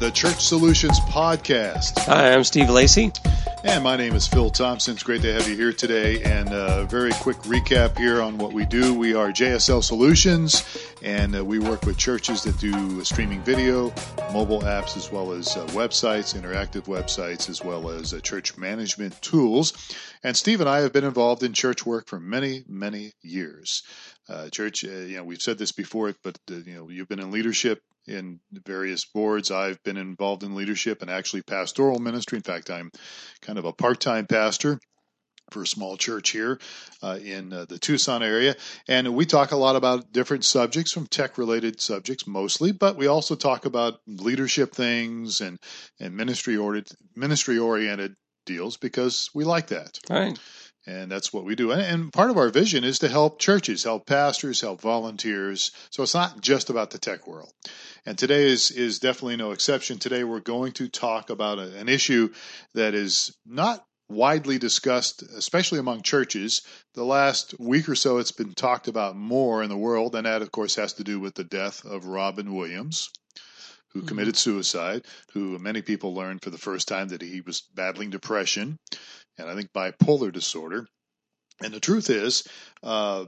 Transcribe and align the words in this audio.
the 0.00 0.10
Church 0.10 0.42
Solutions 0.42 0.98
Podcast. 1.00 1.98
Hi, 2.06 2.32
I'm 2.32 2.42
Steve 2.42 2.70
Lacey. 2.70 3.12
And 3.64 3.84
my 3.84 3.98
name 3.98 4.14
is 4.14 4.26
Phil 4.26 4.48
Thompson. 4.48 4.94
It's 4.94 5.02
great 5.02 5.20
to 5.20 5.32
have 5.34 5.46
you 5.46 5.54
here 5.54 5.74
today. 5.74 6.22
And 6.22 6.48
a 6.54 6.86
very 6.86 7.12
quick 7.12 7.36
recap 7.40 7.98
here 7.98 8.22
on 8.22 8.38
what 8.38 8.54
we 8.54 8.64
do. 8.64 8.94
We 8.94 9.12
are 9.12 9.28
JSL 9.28 9.84
Solutions, 9.84 10.64
and 11.02 11.36
uh, 11.36 11.44
we 11.44 11.58
work 11.58 11.84
with 11.84 11.98
churches 11.98 12.42
that 12.44 12.58
do 12.58 13.04
streaming 13.04 13.42
video, 13.42 13.92
mobile 14.32 14.62
apps, 14.62 14.96
as 14.96 15.12
well 15.12 15.32
as 15.32 15.54
uh, 15.54 15.66
websites, 15.66 16.34
interactive 16.34 16.84
websites, 16.84 17.50
as 17.50 17.62
well 17.62 17.90
as 17.90 18.14
uh, 18.14 18.20
church 18.20 18.56
management 18.56 19.20
tools. 19.20 19.74
And 20.24 20.34
Steve 20.34 20.62
and 20.62 20.70
I 20.70 20.80
have 20.80 20.94
been 20.94 21.04
involved 21.04 21.42
in 21.42 21.52
church 21.52 21.84
work 21.84 22.08
for 22.08 22.18
many, 22.18 22.64
many 22.66 23.12
years. 23.20 23.82
Uh, 24.30 24.48
church, 24.48 24.82
uh, 24.82 24.88
you 24.88 25.18
know, 25.18 25.24
we've 25.24 25.42
said 25.42 25.58
this 25.58 25.72
before, 25.72 26.14
but 26.22 26.38
uh, 26.50 26.54
you 26.54 26.74
know, 26.74 26.88
you've 26.88 27.08
been 27.08 27.20
in 27.20 27.30
leadership 27.30 27.82
in 28.10 28.40
various 28.66 29.04
boards. 29.04 29.50
I've 29.50 29.82
been 29.82 29.96
involved 29.96 30.42
in 30.42 30.54
leadership 30.54 31.02
and 31.02 31.10
actually 31.10 31.42
pastoral 31.42 31.98
ministry. 31.98 32.36
In 32.36 32.42
fact, 32.42 32.70
I'm 32.70 32.90
kind 33.40 33.58
of 33.58 33.64
a 33.64 33.72
part-time 33.72 34.26
pastor 34.26 34.78
for 35.50 35.62
a 35.62 35.66
small 35.66 35.96
church 35.96 36.30
here 36.30 36.60
uh, 37.02 37.18
in 37.22 37.52
uh, 37.52 37.64
the 37.68 37.78
Tucson 37.78 38.22
area. 38.22 38.54
And 38.88 39.14
we 39.14 39.26
talk 39.26 39.52
a 39.52 39.56
lot 39.56 39.76
about 39.76 40.12
different 40.12 40.44
subjects 40.44 40.92
from 40.92 41.06
tech 41.06 41.38
related 41.38 41.80
subjects 41.80 42.26
mostly, 42.26 42.72
but 42.72 42.96
we 42.96 43.06
also 43.06 43.34
talk 43.34 43.64
about 43.64 44.00
leadership 44.06 44.74
things 44.74 45.40
and, 45.40 45.58
and 45.98 46.16
ministry 46.16 46.56
oriented, 46.56 46.96
ministry 47.16 47.58
oriented 47.58 48.14
deals 48.46 48.76
because 48.76 49.30
we 49.34 49.44
like 49.44 49.68
that. 49.68 49.98
Right. 50.08 50.38
And 50.86 51.10
that's 51.10 51.32
what 51.32 51.44
we 51.44 51.54
do. 51.54 51.72
And, 51.72 52.12
part 52.12 52.30
of 52.30 52.38
our 52.38 52.48
vision 52.48 52.84
is 52.84 53.00
to 53.00 53.08
help 53.08 53.38
churches, 53.38 53.84
help 53.84 54.06
pastors, 54.06 54.60
help 54.60 54.80
volunteers. 54.80 55.72
So 55.90 56.02
it's 56.02 56.14
not 56.14 56.40
just 56.40 56.70
about 56.70 56.90
the 56.90 56.98
tech 56.98 57.26
world. 57.26 57.52
And 58.06 58.16
today 58.16 58.46
is, 58.50 58.70
is 58.70 58.98
definitely 58.98 59.36
no 59.36 59.52
exception. 59.52 59.98
Today 59.98 60.24
we're 60.24 60.40
going 60.40 60.72
to 60.72 60.88
talk 60.88 61.28
about 61.28 61.58
a, 61.58 61.76
an 61.76 61.88
issue 61.88 62.32
that 62.74 62.94
is 62.94 63.36
not 63.46 63.84
widely 64.08 64.58
discussed, 64.58 65.22
especially 65.22 65.78
among 65.78 66.02
churches. 66.02 66.62
The 66.94 67.04
last 67.04 67.54
week 67.60 67.88
or 67.88 67.94
so, 67.94 68.18
it's 68.18 68.32
been 68.32 68.54
talked 68.54 68.88
about 68.88 69.16
more 69.16 69.62
in 69.62 69.68
the 69.68 69.76
world. 69.76 70.16
And 70.16 70.26
that, 70.26 70.42
of 70.42 70.50
course, 70.50 70.76
has 70.76 70.94
to 70.94 71.04
do 71.04 71.20
with 71.20 71.34
the 71.34 71.44
death 71.44 71.84
of 71.84 72.06
Robin 72.06 72.54
Williams 72.54 73.10
who 73.92 74.00
mm-hmm. 74.00 74.08
committed 74.08 74.36
suicide, 74.36 75.04
who 75.32 75.58
many 75.58 75.82
people 75.82 76.14
learned 76.14 76.42
for 76.42 76.50
the 76.50 76.58
first 76.58 76.88
time 76.88 77.08
that 77.08 77.22
he 77.22 77.40
was 77.40 77.62
battling 77.74 78.10
depression 78.10 78.78
and 79.40 79.50
I 79.50 79.54
think 79.54 79.72
bipolar 79.72 80.32
disorder. 80.32 80.86
And 81.62 81.72
the 81.72 81.80
truth 81.80 82.10
is, 82.10 82.46
uh, 82.82 83.26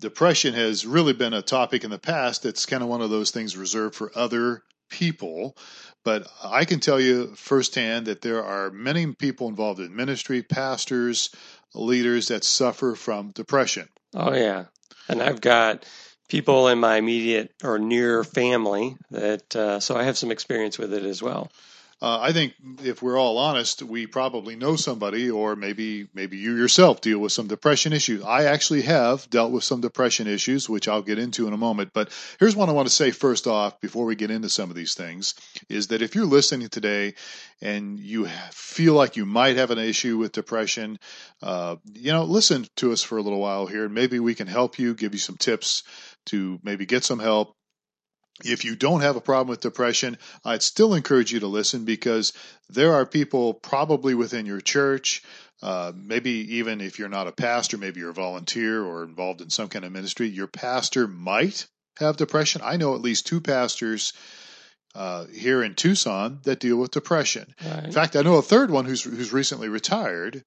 depression 0.00 0.54
has 0.54 0.86
really 0.86 1.12
been 1.12 1.34
a 1.34 1.42
topic 1.42 1.84
in 1.84 1.90
the 1.90 1.98
past 1.98 2.42
that's 2.42 2.66
kind 2.66 2.82
of 2.82 2.88
one 2.88 3.02
of 3.02 3.10
those 3.10 3.30
things 3.30 3.56
reserved 3.56 3.94
for 3.94 4.12
other 4.14 4.62
people. 4.90 5.56
But 6.04 6.28
I 6.42 6.64
can 6.64 6.80
tell 6.80 7.00
you 7.00 7.34
firsthand 7.34 8.06
that 8.06 8.22
there 8.22 8.44
are 8.44 8.70
many 8.70 9.12
people 9.14 9.48
involved 9.48 9.80
in 9.80 9.96
ministry, 9.96 10.42
pastors, 10.42 11.30
leaders 11.74 12.28
that 12.28 12.44
suffer 12.44 12.94
from 12.94 13.32
depression. 13.32 13.88
Oh, 14.14 14.32
yeah. 14.32 14.66
And 15.08 15.22
I've 15.22 15.40
got 15.40 15.84
people 16.28 16.68
in 16.68 16.78
my 16.78 16.96
immediate 16.96 17.52
or 17.62 17.78
near 17.78 18.24
family 18.24 18.96
that, 19.10 19.54
uh, 19.54 19.80
so 19.80 19.96
I 19.96 20.04
have 20.04 20.18
some 20.18 20.30
experience 20.30 20.78
with 20.78 20.92
it 20.92 21.04
as 21.04 21.22
well. 21.22 21.50
Uh, 22.02 22.18
I 22.20 22.32
think 22.32 22.52
if 22.84 23.02
we're 23.02 23.18
all 23.18 23.38
honest, 23.38 23.82
we 23.82 24.06
probably 24.06 24.54
know 24.54 24.76
somebody, 24.76 25.30
or 25.30 25.56
maybe 25.56 26.08
maybe 26.12 26.36
you 26.36 26.54
yourself 26.54 27.00
deal 27.00 27.18
with 27.18 27.32
some 27.32 27.46
depression 27.46 27.94
issues. 27.94 28.22
I 28.22 28.44
actually 28.44 28.82
have 28.82 29.30
dealt 29.30 29.50
with 29.50 29.64
some 29.64 29.80
depression 29.80 30.26
issues, 30.26 30.68
which 30.68 30.88
I'll 30.88 31.00
get 31.00 31.18
into 31.18 31.46
in 31.46 31.54
a 31.54 31.56
moment. 31.56 31.92
But 31.94 32.10
here's 32.38 32.54
what 32.54 32.68
I 32.68 32.72
want 32.72 32.86
to 32.86 32.94
say 32.94 33.12
first 33.12 33.46
off, 33.46 33.80
before 33.80 34.04
we 34.04 34.14
get 34.14 34.30
into 34.30 34.50
some 34.50 34.68
of 34.68 34.76
these 34.76 34.92
things, 34.92 35.34
is 35.70 35.86
that 35.86 36.02
if 36.02 36.14
you're 36.14 36.26
listening 36.26 36.68
today 36.68 37.14
and 37.62 37.98
you 37.98 38.28
feel 38.50 38.92
like 38.92 39.16
you 39.16 39.24
might 39.24 39.56
have 39.56 39.70
an 39.70 39.78
issue 39.78 40.18
with 40.18 40.32
depression, 40.32 40.98
uh, 41.42 41.76
you 41.94 42.12
know, 42.12 42.24
listen 42.24 42.66
to 42.76 42.92
us 42.92 43.02
for 43.02 43.16
a 43.16 43.22
little 43.22 43.40
while 43.40 43.66
here, 43.66 43.86
and 43.86 43.94
maybe 43.94 44.20
we 44.20 44.34
can 44.34 44.48
help 44.48 44.78
you, 44.78 44.92
give 44.92 45.14
you 45.14 45.18
some 45.18 45.38
tips 45.38 45.82
to 46.26 46.58
maybe 46.62 46.86
get 46.86 47.04
some 47.04 47.18
help 47.18 47.56
if 48.44 48.64
you 48.64 48.76
don't 48.76 49.00
have 49.00 49.16
a 49.16 49.20
problem 49.20 49.48
with 49.48 49.60
depression, 49.60 50.18
I'd 50.44 50.62
still 50.62 50.94
encourage 50.94 51.32
you 51.32 51.40
to 51.40 51.46
listen 51.46 51.84
because 51.84 52.32
there 52.68 52.92
are 52.92 53.06
people 53.06 53.54
probably 53.54 54.14
within 54.14 54.46
your 54.46 54.60
church, 54.60 55.22
uh, 55.62 55.92
maybe 55.94 56.56
even 56.56 56.80
if 56.80 56.98
you're 56.98 57.08
not 57.08 57.28
a 57.28 57.32
pastor, 57.32 57.78
maybe 57.78 58.00
you're 58.00 58.10
a 58.10 58.14
volunteer 58.14 58.82
or 58.82 59.04
involved 59.04 59.40
in 59.40 59.50
some 59.50 59.68
kind 59.68 59.84
of 59.84 59.92
ministry, 59.92 60.28
your 60.28 60.48
pastor 60.48 61.08
might 61.08 61.66
have 61.98 62.18
depression. 62.18 62.60
I 62.62 62.76
know 62.76 62.94
at 62.94 63.00
least 63.00 63.26
two 63.26 63.40
pastors 63.40 64.12
uh, 64.94 65.26
here 65.26 65.62
in 65.62 65.74
Tucson 65.74 66.40
that 66.44 66.60
deal 66.60 66.76
with 66.76 66.90
depression. 66.90 67.54
Right. 67.64 67.84
In 67.84 67.92
fact, 67.92 68.16
I 68.16 68.22
know 68.22 68.36
a 68.36 68.42
third 68.42 68.70
one 68.70 68.84
who's 68.84 69.02
who's 69.02 69.32
recently 69.32 69.68
retired, 69.68 70.44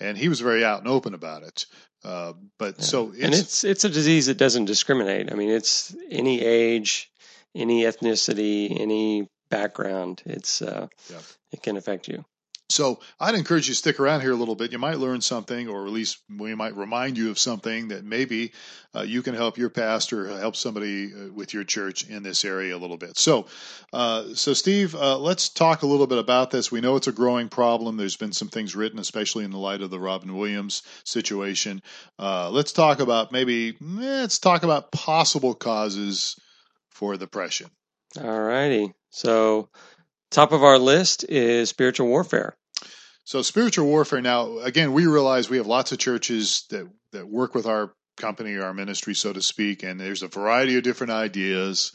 and 0.00 0.16
he 0.16 0.28
was 0.28 0.40
very 0.40 0.64
out 0.64 0.80
and 0.80 0.88
open 0.88 1.14
about 1.14 1.42
it. 1.42 1.66
Uh, 2.04 2.32
but 2.58 2.76
yeah. 2.78 2.84
so 2.84 3.12
it's, 3.12 3.22
and 3.22 3.34
it's 3.34 3.64
it's 3.64 3.84
a 3.84 3.88
disease 3.88 4.26
that 4.26 4.38
doesn't 4.38 4.64
discriminate. 4.64 5.30
I 5.30 5.34
mean, 5.34 5.50
it's 5.50 5.94
any 6.10 6.42
age, 6.42 7.10
any 7.54 7.82
ethnicity, 7.82 8.80
any 8.80 9.28
background. 9.50 10.22
It's 10.26 10.62
uh, 10.62 10.88
yeah. 11.10 11.18
it 11.52 11.62
can 11.62 11.76
affect 11.76 12.08
you. 12.08 12.24
So 12.72 13.00
I'd 13.20 13.34
encourage 13.34 13.68
you 13.68 13.74
to 13.74 13.78
stick 13.78 14.00
around 14.00 14.22
here 14.22 14.32
a 14.32 14.36
little 14.36 14.54
bit. 14.54 14.72
You 14.72 14.78
might 14.78 14.98
learn 14.98 15.20
something, 15.20 15.68
or 15.68 15.86
at 15.86 15.92
least 15.92 16.18
we 16.28 16.54
might 16.54 16.76
remind 16.76 17.18
you 17.18 17.30
of 17.30 17.38
something 17.38 17.88
that 17.88 18.04
maybe 18.04 18.52
uh, 18.94 19.02
you 19.02 19.22
can 19.22 19.34
help 19.34 19.58
your 19.58 19.70
pastor, 19.70 20.28
help 20.38 20.56
somebody 20.56 21.12
uh, 21.12 21.32
with 21.32 21.54
your 21.54 21.64
church 21.64 22.08
in 22.08 22.22
this 22.22 22.44
area 22.44 22.76
a 22.76 22.78
little 22.78 22.96
bit. 22.96 23.18
So, 23.18 23.46
uh, 23.92 24.34
so 24.34 24.52
Steve, 24.54 24.94
uh, 24.94 25.18
let's 25.18 25.48
talk 25.48 25.82
a 25.82 25.86
little 25.86 26.06
bit 26.06 26.18
about 26.18 26.50
this. 26.50 26.70
We 26.70 26.80
know 26.80 26.96
it's 26.96 27.06
a 27.06 27.12
growing 27.12 27.48
problem. 27.48 27.96
There's 27.96 28.16
been 28.16 28.32
some 28.32 28.48
things 28.48 28.76
written, 28.76 28.98
especially 28.98 29.44
in 29.44 29.50
the 29.50 29.58
light 29.58 29.82
of 29.82 29.90
the 29.90 30.00
Robin 30.00 30.36
Williams 30.36 30.82
situation. 31.04 31.82
Uh, 32.18 32.50
let's 32.50 32.72
talk 32.72 33.00
about 33.00 33.32
maybe 33.32 33.76
let's 33.80 34.38
talk 34.38 34.62
about 34.62 34.92
possible 34.92 35.54
causes 35.54 36.36
for 36.90 37.16
depression. 37.16 37.68
All 38.20 38.40
righty. 38.40 38.92
So, 39.10 39.68
top 40.30 40.52
of 40.52 40.62
our 40.62 40.78
list 40.78 41.24
is 41.28 41.70
spiritual 41.70 42.08
warfare. 42.08 42.56
So, 43.24 43.42
spiritual 43.42 43.86
warfare. 43.86 44.20
Now, 44.20 44.58
again, 44.58 44.92
we 44.92 45.06
realize 45.06 45.48
we 45.48 45.58
have 45.58 45.66
lots 45.66 45.92
of 45.92 45.98
churches 45.98 46.64
that 46.70 46.88
that 47.12 47.28
work 47.28 47.54
with 47.54 47.66
our 47.66 47.92
company, 48.16 48.58
our 48.58 48.74
ministry, 48.74 49.14
so 49.14 49.32
to 49.32 49.42
speak, 49.42 49.82
and 49.82 50.00
there's 50.00 50.22
a 50.22 50.28
variety 50.28 50.76
of 50.76 50.82
different 50.82 51.12
ideas. 51.12 51.92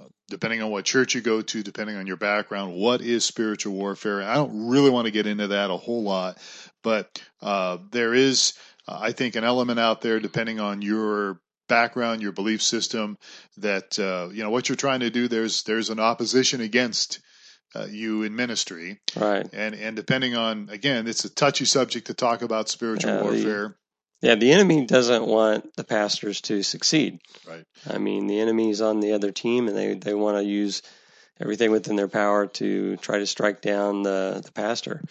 Uh, 0.00 0.06
depending 0.28 0.60
on 0.60 0.70
what 0.70 0.84
church 0.84 1.14
you 1.14 1.20
go 1.20 1.40
to, 1.40 1.62
depending 1.62 1.96
on 1.96 2.06
your 2.06 2.16
background, 2.16 2.74
what 2.74 3.00
is 3.00 3.24
spiritual 3.24 3.74
warfare? 3.74 4.22
I 4.22 4.34
don't 4.34 4.68
really 4.68 4.90
want 4.90 5.04
to 5.04 5.12
get 5.12 5.26
into 5.26 5.48
that 5.48 5.70
a 5.70 5.76
whole 5.76 6.02
lot, 6.02 6.38
but 6.82 7.22
uh, 7.40 7.78
there 7.92 8.12
is, 8.12 8.54
uh, 8.88 8.98
I 9.00 9.12
think, 9.12 9.36
an 9.36 9.44
element 9.44 9.78
out 9.78 10.00
there, 10.00 10.18
depending 10.18 10.58
on 10.58 10.82
your 10.82 11.38
background, 11.68 12.22
your 12.22 12.32
belief 12.32 12.62
system, 12.62 13.16
that 13.58 13.96
uh, 13.98 14.30
you 14.32 14.42
know 14.42 14.50
what 14.50 14.68
you're 14.68 14.76
trying 14.76 15.00
to 15.00 15.10
do. 15.10 15.28
There's 15.28 15.62
there's 15.62 15.90
an 15.90 16.00
opposition 16.00 16.60
against 16.60 17.20
uh, 17.74 17.86
you 17.90 18.22
in 18.22 18.36
ministry, 18.36 19.00
right? 19.16 19.48
And 19.52 19.74
and 19.74 19.96
depending 19.96 20.36
on 20.36 20.68
again, 20.70 21.06
it's 21.06 21.24
a 21.24 21.30
touchy 21.30 21.64
subject 21.64 22.06
to 22.06 22.14
talk 22.14 22.42
about 22.42 22.68
spiritual 22.68 23.12
yeah, 23.12 23.22
warfare. 23.22 23.76
The, 24.20 24.28
yeah, 24.28 24.34
the 24.36 24.52
enemy 24.52 24.86
doesn't 24.86 25.26
want 25.26 25.76
the 25.76 25.84
pastors 25.84 26.40
to 26.42 26.62
succeed. 26.62 27.20
Right. 27.46 27.64
I 27.88 27.98
mean, 27.98 28.26
the 28.26 28.40
enemy's 28.40 28.80
on 28.80 29.00
the 29.00 29.12
other 29.12 29.32
team, 29.32 29.68
and 29.68 29.76
they 29.76 29.94
they 29.94 30.14
want 30.14 30.38
to 30.38 30.44
use 30.44 30.82
everything 31.40 31.70
within 31.70 31.96
their 31.96 32.08
power 32.08 32.46
to 32.46 32.96
try 32.98 33.18
to 33.18 33.26
strike 33.26 33.60
down 33.60 34.02
the 34.02 34.40
the 34.44 34.52
pastor. 34.52 35.02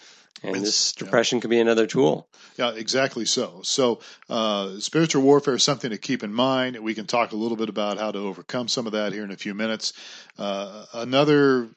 And 0.42 0.56
it's, 0.56 0.64
this 0.64 0.92
depression 0.92 1.38
yeah. 1.38 1.42
could 1.42 1.50
be 1.50 1.60
another 1.60 1.86
tool. 1.86 2.28
Yeah, 2.56 2.72
exactly 2.72 3.24
so. 3.24 3.60
So, 3.62 4.00
uh, 4.28 4.78
spiritual 4.78 5.22
warfare 5.22 5.54
is 5.54 5.64
something 5.64 5.90
to 5.90 5.96
keep 5.96 6.22
in 6.22 6.34
mind. 6.34 6.78
We 6.80 6.94
can 6.94 7.06
talk 7.06 7.32
a 7.32 7.36
little 7.36 7.56
bit 7.56 7.70
about 7.70 7.98
how 7.98 8.10
to 8.10 8.18
overcome 8.18 8.68
some 8.68 8.86
of 8.86 8.92
that 8.92 9.12
here 9.12 9.24
in 9.24 9.30
a 9.30 9.36
few 9.36 9.54
minutes. 9.54 9.94
Uh, 10.38 10.84
another 10.92 11.68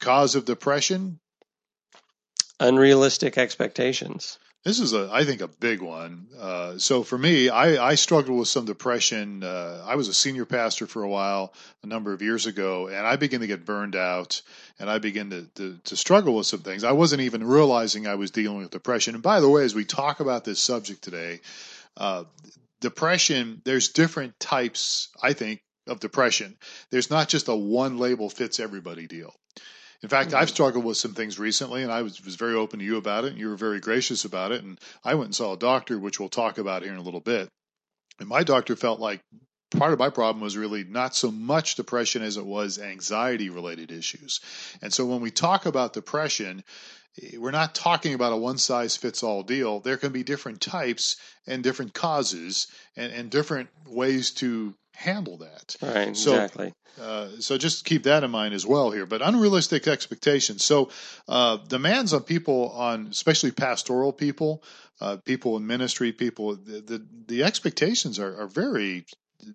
cause 0.00 0.34
of 0.34 0.44
depression 0.44 1.20
unrealistic 2.60 3.38
expectations. 3.38 4.38
This 4.62 4.78
is 4.78 4.92
a, 4.92 5.08
I 5.10 5.24
think, 5.24 5.40
a 5.40 5.48
big 5.48 5.80
one. 5.80 6.26
Uh, 6.38 6.76
so 6.76 7.02
for 7.02 7.16
me, 7.16 7.48
I, 7.48 7.82
I 7.82 7.94
struggled 7.94 8.38
with 8.38 8.48
some 8.48 8.66
depression. 8.66 9.42
Uh, 9.42 9.82
I 9.86 9.94
was 9.94 10.08
a 10.08 10.14
senior 10.14 10.44
pastor 10.44 10.86
for 10.86 11.02
a 11.02 11.08
while, 11.08 11.54
a 11.82 11.86
number 11.86 12.12
of 12.12 12.20
years 12.20 12.44
ago, 12.44 12.88
and 12.88 13.06
I 13.06 13.16
began 13.16 13.40
to 13.40 13.46
get 13.46 13.64
burned 13.64 13.96
out, 13.96 14.42
and 14.78 14.90
I 14.90 14.98
began 14.98 15.30
to, 15.30 15.46
to, 15.54 15.78
to 15.84 15.96
struggle 15.96 16.36
with 16.36 16.46
some 16.46 16.60
things. 16.60 16.84
I 16.84 16.92
wasn't 16.92 17.22
even 17.22 17.42
realizing 17.42 18.06
I 18.06 18.16
was 18.16 18.30
dealing 18.30 18.58
with 18.58 18.70
depression. 18.70 19.14
And 19.14 19.22
by 19.22 19.40
the 19.40 19.48
way, 19.48 19.64
as 19.64 19.74
we 19.74 19.86
talk 19.86 20.20
about 20.20 20.44
this 20.44 20.60
subject 20.60 21.00
today, 21.00 21.40
uh, 21.96 22.24
depression, 22.82 23.62
there's 23.64 23.88
different 23.88 24.38
types, 24.38 25.08
I 25.22 25.32
think, 25.32 25.62
of 25.86 26.00
depression. 26.00 26.58
There's 26.90 27.08
not 27.08 27.30
just 27.30 27.48
a 27.48 27.56
one 27.56 27.96
label 27.96 28.28
fits 28.28 28.60
everybody 28.60 29.06
deal. 29.06 29.34
In 30.02 30.08
fact, 30.08 30.32
I've 30.32 30.46
mm-hmm. 30.46 30.54
struggled 30.54 30.84
with 30.84 30.96
some 30.96 31.14
things 31.14 31.38
recently, 31.38 31.82
and 31.82 31.92
I 31.92 32.02
was, 32.02 32.24
was 32.24 32.36
very 32.36 32.54
open 32.54 32.78
to 32.78 32.84
you 32.84 32.96
about 32.96 33.24
it, 33.24 33.32
and 33.32 33.38
you 33.38 33.48
were 33.48 33.56
very 33.56 33.80
gracious 33.80 34.24
about 34.24 34.50
it. 34.52 34.62
And 34.62 34.78
I 35.04 35.14
went 35.14 35.26
and 35.26 35.34
saw 35.34 35.52
a 35.52 35.58
doctor, 35.58 35.98
which 35.98 36.18
we'll 36.18 36.30
talk 36.30 36.58
about 36.58 36.82
here 36.82 36.92
in 36.92 36.98
a 36.98 37.02
little 37.02 37.20
bit. 37.20 37.48
And 38.18 38.28
my 38.28 38.42
doctor 38.42 38.76
felt 38.76 39.00
like 39.00 39.20
part 39.70 39.92
of 39.92 39.98
my 39.98 40.10
problem 40.10 40.42
was 40.42 40.56
really 40.56 40.84
not 40.84 41.14
so 41.14 41.30
much 41.30 41.76
depression 41.76 42.22
as 42.22 42.36
it 42.36 42.44
was 42.44 42.78
anxiety 42.78 43.50
related 43.50 43.92
issues. 43.92 44.40
And 44.82 44.92
so 44.92 45.06
when 45.06 45.20
we 45.20 45.30
talk 45.30 45.66
about 45.66 45.92
depression, 45.92 46.64
eh, 47.22 47.36
we're 47.38 47.50
not 47.50 47.74
talking 47.74 48.14
about 48.14 48.32
a 48.32 48.36
one 48.36 48.58
size 48.58 48.96
fits 48.96 49.22
all 49.22 49.42
deal. 49.42 49.80
There 49.80 49.96
can 49.96 50.12
be 50.12 50.22
different 50.22 50.60
types 50.60 51.16
and 51.46 51.62
different 51.62 51.94
causes 51.94 52.66
and, 52.96 53.12
and 53.12 53.30
different 53.30 53.68
ways 53.86 54.32
to 54.32 54.74
handle 55.00 55.38
that. 55.38 55.76
Right, 55.82 56.16
so, 56.16 56.32
exactly. 56.32 56.72
Uh, 57.00 57.28
so 57.38 57.56
just 57.56 57.84
keep 57.84 58.02
that 58.02 58.22
in 58.22 58.30
mind 58.30 58.54
as 58.54 58.66
well 58.66 58.90
here. 58.90 59.06
But 59.06 59.22
unrealistic 59.22 59.88
expectations. 59.88 60.64
So 60.64 60.90
uh, 61.26 61.56
demands 61.68 62.12
on 62.12 62.22
people, 62.22 62.70
on 62.70 63.08
especially 63.10 63.50
pastoral 63.50 64.12
people, 64.12 64.62
uh, 65.00 65.16
people 65.24 65.56
in 65.56 65.66
ministry, 65.66 66.12
people, 66.12 66.56
the 66.56 66.80
the, 66.80 67.06
the 67.26 67.42
expectations 67.44 68.18
are, 68.18 68.42
are 68.42 68.46
very, 68.46 69.04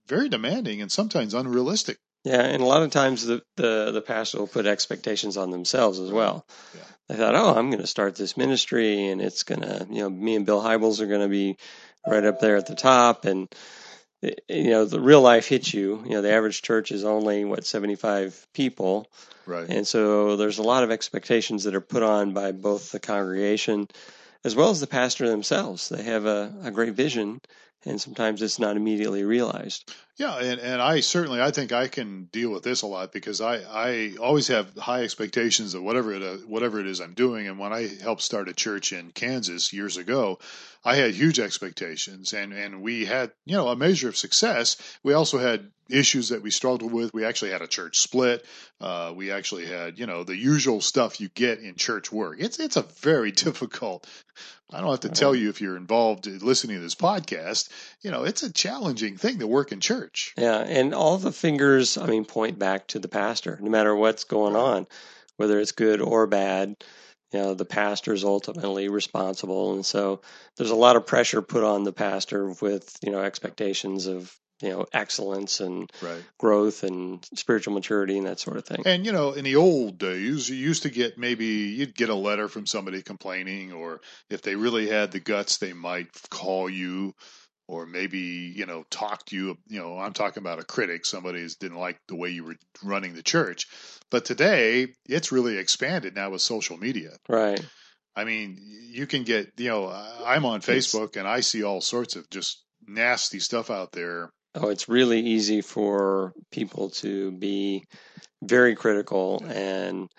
very 0.07 0.29
demanding 0.29 0.81
and 0.81 0.91
sometimes 0.91 1.33
unrealistic. 1.33 1.97
Yeah, 2.23 2.41
and 2.41 2.63
a 2.63 2.65
lot 2.65 2.81
of 2.81 2.89
times 2.89 3.23
the, 3.23 3.43
the, 3.55 3.91
the 3.91 4.01
pastor 4.01 4.39
will 4.39 4.47
put 4.47 4.65
expectations 4.65 5.37
on 5.37 5.51
themselves 5.51 5.99
as 5.99 6.11
well. 6.11 6.43
Yeah. 6.73 6.81
They 7.07 7.15
thought, 7.17 7.35
oh, 7.35 7.53
I'm 7.55 7.69
going 7.69 7.81
to 7.83 7.87
start 7.87 8.15
this 8.15 8.35
ministry, 8.35 9.09
and 9.09 9.21
it's 9.21 9.43
going 9.43 9.61
to, 9.61 9.85
you 9.91 9.99
know, 9.99 10.09
me 10.09 10.35
and 10.35 10.43
Bill 10.43 10.59
Hybels 10.59 11.01
are 11.01 11.05
going 11.05 11.21
to 11.21 11.27
be 11.27 11.55
right 12.07 12.25
up 12.25 12.39
there 12.39 12.57
at 12.57 12.65
the 12.65 12.73
top, 12.73 13.25
and 13.25 13.47
you 14.47 14.69
know 14.69 14.85
the 14.85 14.99
real 14.99 15.21
life 15.21 15.47
hits 15.47 15.73
you. 15.73 16.01
You 16.05 16.11
know 16.11 16.21
the 16.21 16.31
average 16.31 16.61
church 16.61 16.91
is 16.91 17.03
only 17.03 17.45
what 17.45 17.65
75 17.65 18.47
people. 18.53 19.07
Right. 19.45 19.69
And 19.69 19.85
so 19.85 20.37
there's 20.37 20.57
a 20.57 20.63
lot 20.63 20.83
of 20.83 20.91
expectations 20.91 21.65
that 21.65 21.75
are 21.75 21.81
put 21.81 22.03
on 22.03 22.33
by 22.33 22.51
both 22.51 22.91
the 22.91 22.99
congregation 22.99 23.87
as 24.43 24.55
well 24.55 24.69
as 24.69 24.79
the 24.79 24.87
pastor 24.87 25.27
themselves. 25.27 25.89
They 25.89 26.03
have 26.03 26.25
a, 26.25 26.53
a 26.63 26.71
great 26.71 26.93
vision 26.93 27.41
and 27.85 28.01
sometimes 28.01 28.41
it's 28.41 28.59
not 28.59 28.77
immediately 28.77 29.23
realized 29.23 29.93
yeah, 30.17 30.37
and, 30.37 30.61
and 30.61 30.81
I 30.81 31.01
certainly 31.01 31.41
I 31.41 31.51
think 31.51 31.73
I 31.73 31.89
can 31.89 32.25
deal 32.31 32.49
with 32.49 32.63
this 32.63 32.83
a 32.83 32.87
lot 32.87 33.11
because 33.11 33.41
I, 33.41 33.57
I 33.57 34.13
always 34.17 34.47
have 34.47 34.73
high 34.77 35.03
expectations 35.03 35.73
of 35.73 35.83
whatever 35.83 36.13
it 36.13 36.23
uh, 36.23 36.37
whatever 36.47 36.79
it 36.79 36.87
is 36.87 37.01
I'm 37.01 37.13
doing. 37.13 37.47
And 37.47 37.59
when 37.59 37.73
I 37.73 37.89
helped 38.01 38.21
start 38.21 38.47
a 38.47 38.53
church 38.53 38.93
in 38.93 39.11
Kansas 39.11 39.73
years 39.73 39.97
ago, 39.97 40.39
I 40.85 40.95
had 40.95 41.13
huge 41.13 41.37
expectations, 41.37 42.31
and 42.31 42.53
and 42.53 42.81
we 42.81 43.03
had 43.03 43.33
you 43.45 43.57
know 43.57 43.67
a 43.67 43.75
measure 43.75 44.07
of 44.07 44.15
success. 44.15 44.77
We 45.03 45.11
also 45.11 45.37
had 45.37 45.69
issues 45.89 46.29
that 46.29 46.41
we 46.41 46.51
struggled 46.51 46.91
with. 46.91 47.13
We 47.13 47.25
actually 47.25 47.51
had 47.51 47.61
a 47.61 47.67
church 47.67 47.99
split. 47.99 48.45
Uh, 48.81 49.13
we 49.15 49.31
actually 49.31 49.65
had 49.65 49.99
you 49.99 50.05
know 50.05 50.23
the 50.23 50.35
usual 50.35 50.81
stuff 50.81 51.19
you 51.19 51.29
get 51.29 51.59
in 51.59 51.75
church 51.75 52.11
work. 52.11 52.37
It's 52.39 52.59
it's 52.59 52.77
a 52.77 52.83
very 52.83 53.31
difficult 53.45 54.07
I 54.71 54.81
don't 54.81 54.89
have 54.89 55.01
to 55.01 55.09
tell 55.09 55.35
you 55.35 55.49
if 55.49 55.61
you're 55.61 55.77
involved 55.77 56.25
in 56.25 56.39
listening 56.39 56.77
to 56.77 56.81
this 56.81 56.95
podcast, 56.95 57.69
you 58.01 58.09
know, 58.09 58.23
it's 58.23 58.41
a 58.41 58.51
challenging 58.51 59.15
thing 59.15 59.39
to 59.39 59.47
work 59.47 59.71
in 59.71 59.79
church. 59.79 60.33
Yeah. 60.37 60.59
And 60.59 60.93
all 60.93 61.17
the 61.17 61.31
fingers, 61.31 61.97
I 61.97 62.07
mean, 62.07 62.25
point 62.25 62.57
back 62.57 62.87
to 62.87 62.99
the 62.99 63.07
pastor, 63.07 63.59
no 63.61 63.69
matter 63.69 63.95
what's 63.95 64.23
going 64.23 64.55
on, 64.55 64.87
whether 65.37 65.59
it's 65.59 65.71
good 65.71 66.01
or 66.01 66.25
bad. 66.25 66.75
You 67.31 67.39
know, 67.39 67.53
the 67.53 67.65
pastor 67.65 68.13
is 68.13 68.23
ultimately 68.23 68.87
responsible. 68.87 69.73
And 69.73 69.85
so 69.85 70.21
there's 70.57 70.71
a 70.71 70.75
lot 70.75 70.95
of 70.95 71.05
pressure 71.05 71.41
put 71.41 71.63
on 71.63 71.83
the 71.83 71.93
pastor 71.93 72.49
with, 72.49 72.97
you 73.03 73.11
know, 73.11 73.19
expectations 73.19 74.07
of 74.07 74.35
you 74.61 74.69
know 74.69 74.85
excellence 74.93 75.59
and 75.59 75.91
right. 76.01 76.23
growth 76.37 76.83
and 76.83 77.25
spiritual 77.35 77.73
maturity 77.73 78.17
and 78.17 78.27
that 78.27 78.39
sort 78.39 78.57
of 78.57 78.65
thing. 78.65 78.83
And 78.85 79.05
you 79.05 79.11
know, 79.11 79.33
in 79.33 79.43
the 79.43 79.57
old 79.57 79.97
days, 79.97 80.49
you 80.49 80.55
used 80.55 80.83
to 80.83 80.89
get 80.89 81.17
maybe 81.17 81.45
you'd 81.45 81.95
get 81.95 82.09
a 82.09 82.15
letter 82.15 82.47
from 82.47 82.65
somebody 82.65 83.01
complaining, 83.01 83.73
or 83.73 84.01
if 84.29 84.41
they 84.41 84.55
really 84.55 84.87
had 84.87 85.11
the 85.11 85.19
guts, 85.19 85.57
they 85.57 85.73
might 85.73 86.07
call 86.29 86.69
you, 86.69 87.13
or 87.67 87.85
maybe 87.85 88.53
you 88.55 88.65
know 88.65 88.85
talk 88.89 89.25
to 89.27 89.35
you. 89.35 89.57
You 89.67 89.81
know, 89.81 89.99
I'm 89.99 90.13
talking 90.13 90.41
about 90.41 90.59
a 90.59 90.65
critic, 90.65 91.05
somebody 91.05 91.41
who 91.41 91.49
didn't 91.59 91.79
like 91.79 91.99
the 92.07 92.15
way 92.15 92.29
you 92.29 92.45
were 92.45 92.55
running 92.83 93.13
the 93.13 93.23
church. 93.23 93.67
But 94.09 94.25
today, 94.25 94.87
it's 95.09 95.31
really 95.31 95.57
expanded 95.57 96.15
now 96.15 96.29
with 96.29 96.41
social 96.41 96.77
media. 96.77 97.11
Right. 97.27 97.63
I 98.17 98.23
mean, 98.23 98.57
you 98.61 99.07
can 99.07 99.23
get, 99.23 99.51
you 99.57 99.67
know, 99.67 99.87
I'm 100.25 100.45
on 100.45 100.61
Facebook 100.61 101.07
it's, 101.07 101.17
and 101.17 101.27
I 101.27 101.41
see 101.41 101.63
all 101.63 101.81
sorts 101.81 102.15
of 102.15 102.29
just 102.29 102.63
nasty 102.87 103.39
stuff 103.39 103.69
out 103.69 103.91
there 103.91 104.31
Oh, 104.57 104.69
it's 104.69 104.87
really 104.87 105.19
easy 105.19 105.59
for 105.59 106.33
people 106.49 106.89
to 107.01 107.31
be 107.33 107.83
very 108.41 108.73
critical 108.73 109.43
and 109.47 110.09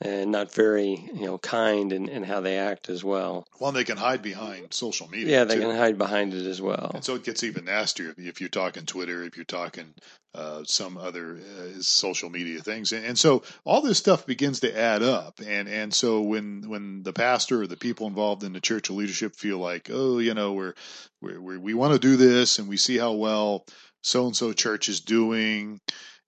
and 0.00 0.30
not 0.32 0.54
very 0.54 0.88
you 1.14 1.26
know 1.26 1.38
kind 1.38 1.92
in, 1.92 2.08
in 2.08 2.22
how 2.22 2.40
they 2.40 2.58
act 2.58 2.88
as 2.88 3.04
well. 3.04 3.46
Well, 3.58 3.72
they 3.72 3.84
can 3.84 3.96
hide 3.96 4.22
behind 4.22 4.72
social 4.72 5.08
media. 5.08 5.38
Yeah, 5.38 5.44
they 5.44 5.56
too. 5.56 5.62
can 5.62 5.76
hide 5.76 5.98
behind 5.98 6.34
it 6.34 6.46
as 6.46 6.60
well. 6.60 6.90
And 6.94 7.04
so 7.04 7.14
it 7.14 7.24
gets 7.24 7.44
even 7.44 7.66
nastier 7.66 8.14
if 8.16 8.40
you're 8.40 8.48
talking 8.48 8.86
Twitter, 8.86 9.22
if 9.22 9.36
you're 9.36 9.44
talking 9.44 9.94
uh, 10.34 10.62
some 10.64 10.96
other 10.96 11.38
uh, 11.38 11.80
social 11.80 12.30
media 12.30 12.60
things, 12.60 12.92
and, 12.92 13.04
and, 13.04 13.18
so 13.18 13.42
all 13.64 13.82
this 13.82 13.98
stuff 13.98 14.26
begins 14.26 14.60
to 14.60 14.78
add 14.78 15.02
up. 15.02 15.40
And 15.44 15.68
and 15.68 15.92
so 15.92 16.22
when 16.22 16.68
when 16.68 17.02
the 17.02 17.12
pastor 17.12 17.62
or 17.62 17.66
the 17.66 17.76
people 17.76 18.06
involved 18.06 18.44
in 18.44 18.52
the 18.52 18.60
church 18.60 18.90
leadership 18.90 19.34
feel 19.36 19.58
like, 19.58 19.90
oh, 19.92 20.18
you 20.18 20.34
know, 20.34 20.52
we're, 20.52 20.74
we're, 21.20 21.40
we're 21.40 21.58
we 21.58 21.74
want 21.74 21.92
to 21.94 21.98
do 21.98 22.16
this, 22.16 22.58
and 22.58 22.68
we 22.68 22.76
see 22.76 22.96
how 22.96 23.12
well 23.12 23.66
so 24.02 24.26
and 24.26 24.36
so 24.36 24.52
church 24.52 24.88
is 24.88 25.00
doing 25.00 25.80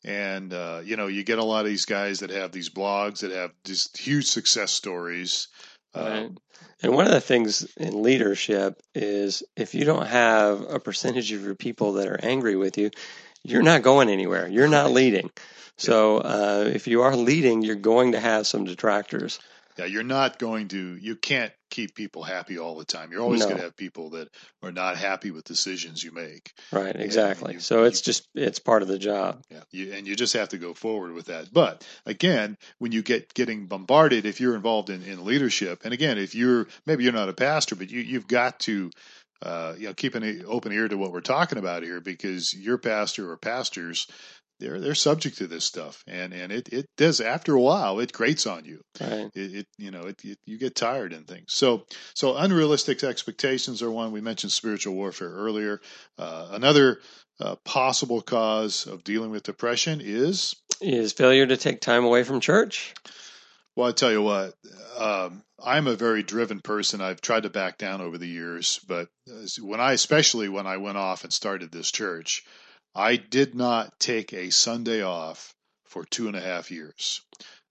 and 0.05 0.53
uh, 0.53 0.81
you 0.85 0.97
know 0.97 1.07
you 1.07 1.23
get 1.25 1.39
a 1.39 1.45
lot 1.45 1.65
of 1.65 1.71
these 1.71 1.87
guys 1.87 2.21
that 2.21 2.31
have 2.31 2.53
these 2.53 2.71
blogs 2.71 3.21
that 3.21 3.31
have 3.31 3.53
these 3.65 3.89
huge 3.99 4.27
success 4.27 4.73
stories 4.73 5.49
right. 5.95 6.25
Um, 6.25 6.39
and 6.83 6.95
one 6.95 7.07
of 7.07 7.13
the 7.13 7.21
things 7.21 7.65
in 7.77 8.03
leadership 8.03 8.81
is 8.95 9.43
if 9.57 9.75
you 9.75 9.85
don't 9.85 10.07
have 10.07 10.63
a 10.63 10.81
percentage 10.81 11.31
of 11.33 11.45
your 11.45 11.55
people 11.55 11.95
that 11.95 12.09
are 12.09 12.19
angry 12.23 12.57
with 12.57 12.79
you 12.79 12.91
you're 13.45 13.63
not 13.63 13.83
going 13.83 14.09
anywhere. 14.09 14.49
You're 14.49 14.69
not 14.69 14.93
leading. 14.93 15.31
So 15.77 16.19
uh, 16.19 16.71
if 16.73 16.87
you 16.87 17.03
are 17.03 17.17
leading 17.17 17.63
you're 17.63 17.75
going 17.77 18.13
to 18.13 18.21
have 18.21 18.47
some 18.47 18.65
detractors 18.65 19.41
yeah, 19.79 19.87
you're 19.87 20.03
not 20.03 20.39
going 20.39 20.69
to, 20.69 20.97
you 20.97 21.17
can't 21.17 21.53
keep 21.71 21.95
people 21.95 22.23
happy 22.23 22.59
all 22.59 22.77
the 22.77 22.85
time. 22.85 23.11
You're 23.11 23.23
always 23.23 23.41
no. 23.41 23.47
going 23.47 23.57
to 23.57 23.63
have 23.65 23.77
people 23.77 24.11
that 24.11 24.29
are 24.63 24.73
not 24.73 24.97
happy 24.97 25.31
with 25.31 25.45
decisions 25.45 26.05
you 26.05 26.13
make. 26.13 26.53
Right, 26.71 26.95
exactly. 26.95 27.55
You, 27.55 27.61
so 27.61 27.85
it's 27.85 28.01
you, 28.01 28.05
just, 28.13 28.29
it's 28.35 28.59
part 28.59 28.83
of 28.83 28.89
the 28.89 28.99
job. 28.99 29.43
Yeah, 29.51 29.63
you, 29.71 29.93
and 29.93 30.07
you 30.07 30.15
just 30.15 30.35
have 30.35 30.51
to 30.51 30.59
go 30.59 30.75
forward 30.75 31.13
with 31.13 31.27
that. 31.27 31.53
But 31.53 31.87
again, 32.05 32.59
when 32.79 32.93
you 32.93 33.03
get 33.03 33.33
getting 33.35 33.67
bombarded, 33.67 34.27
if 34.27 34.41
you're 34.41 34.57
involved 34.57 34.91
in, 34.91 35.03
in 35.03 35.25
leadership, 35.25 35.81
and 35.85 35.95
again, 35.95 36.19
if 36.19 36.35
you're, 36.35 36.67
maybe 36.87 37.05
you're 37.05 37.13
not 37.13 37.29
a 37.31 37.35
pastor, 37.35 37.75
but 37.75 37.91
you, 37.91 38.01
you've 38.01 38.29
got 38.29 38.61
to, 38.61 38.91
uh, 39.41 39.75
you 39.79 39.87
know, 39.87 39.95
keep 39.95 40.15
an 40.15 40.45
open 40.47 40.73
ear 40.73 40.87
to 40.87 40.97
what 40.97 41.13
we're 41.13 41.21
talking 41.21 41.59
about 41.59 41.83
here 41.83 42.01
because 42.01 42.55
your 42.55 42.79
pastor 42.79 43.31
or 43.31 43.37
pastors 43.37 44.07
they're 44.61 44.81
they're 44.81 44.95
subject 44.95 45.39
to 45.39 45.47
this 45.47 45.65
stuff, 45.65 46.03
and 46.07 46.33
and 46.33 46.53
it 46.53 46.69
it 46.73 46.87
does 46.97 47.21
after 47.21 47.55
a 47.55 47.61
while 47.61 48.01
it 48.01 48.13
grates 48.13 48.47
on 48.47 48.65
you. 48.65 48.81
Right. 49.01 49.31
It, 49.35 49.55
it 49.55 49.67
you 49.79 49.91
know 49.91 50.03
it, 50.03 50.21
it, 50.25 50.39
you 50.45 50.59
get 50.59 50.75
tired 50.75 51.13
and 51.13 51.27
things. 51.27 51.47
So 51.49 51.85
so 52.15 52.37
unrealistic 52.37 53.03
expectations 53.03 53.83
are 53.83 53.91
one. 53.91 54.13
We 54.13 54.21
mentioned 54.21 54.53
spiritual 54.53 54.95
warfare 54.95 55.31
earlier. 55.31 55.81
Uh, 56.19 56.49
another 56.53 57.01
uh, 57.41 57.57
possible 57.65 58.21
cause 58.21 58.87
of 58.87 59.05
dealing 59.05 59.31
with 59.31 59.43
depression 59.43 60.01
is 60.03 60.55
is 60.81 61.13
failure 61.13 61.47
to 61.47 61.57
take 61.57 61.81
time 61.81 62.05
away 62.05 62.23
from 62.23 62.41
church. 62.41 62.95
Well, 63.75 63.89
I 63.89 63.93
tell 63.93 64.13
you 64.13 64.21
what, 64.21 64.53
um, 64.99 65.43
I'm 65.59 65.87
a 65.87 65.95
very 65.95 66.23
driven 66.23 66.61
person. 66.61 67.01
I've 67.01 67.23
tried 67.23 67.45
to 67.45 67.51
back 67.51 67.79
down 67.79 68.03
over 68.03 68.19
the 68.19 68.29
years, 68.29 68.81
but 68.87 69.09
when 69.61 69.81
I, 69.81 69.93
especially 69.93 70.51
when 70.51 70.67
I 70.67 70.77
went 70.77 70.99
off 70.99 71.25
and 71.25 71.33
started 71.33 71.73
this 71.73 71.91
church, 71.91 72.43
I 72.95 73.17
did 73.17 73.55
not 73.55 73.99
take 73.99 74.33
a 74.33 74.51
Sunday 74.51 75.03
off 75.03 75.55
for 75.85 76.05
two 76.05 76.27
and 76.27 76.37
a 76.37 76.41
half 76.41 76.71
years. 76.71 77.23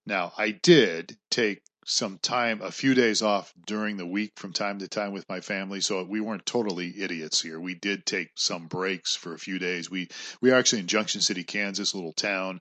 Now, 0.04 0.32
I 0.36 0.50
did 0.50 1.16
take 1.30 1.62
some 1.84 2.18
time, 2.18 2.62
a 2.62 2.70
few 2.70 2.94
days 2.94 3.22
off 3.22 3.52
during 3.66 3.96
the 3.96 4.06
week 4.06 4.32
from 4.36 4.52
time 4.52 4.78
to 4.78 4.88
time 4.88 5.12
with 5.12 5.28
my 5.28 5.40
family. 5.40 5.80
So 5.80 6.04
we 6.04 6.20
weren't 6.20 6.46
totally 6.46 6.92
idiots 7.00 7.40
here. 7.40 7.58
We 7.60 7.74
did 7.74 8.06
take 8.06 8.30
some 8.36 8.68
breaks 8.68 9.16
for 9.16 9.34
a 9.34 9.38
few 9.38 9.58
days. 9.58 9.90
We 9.90 10.08
we 10.40 10.50
are 10.50 10.54
actually 10.54 10.80
in 10.80 10.86
Junction 10.86 11.20
City, 11.20 11.42
Kansas, 11.42 11.92
a 11.92 11.96
little 11.96 12.12
town 12.12 12.60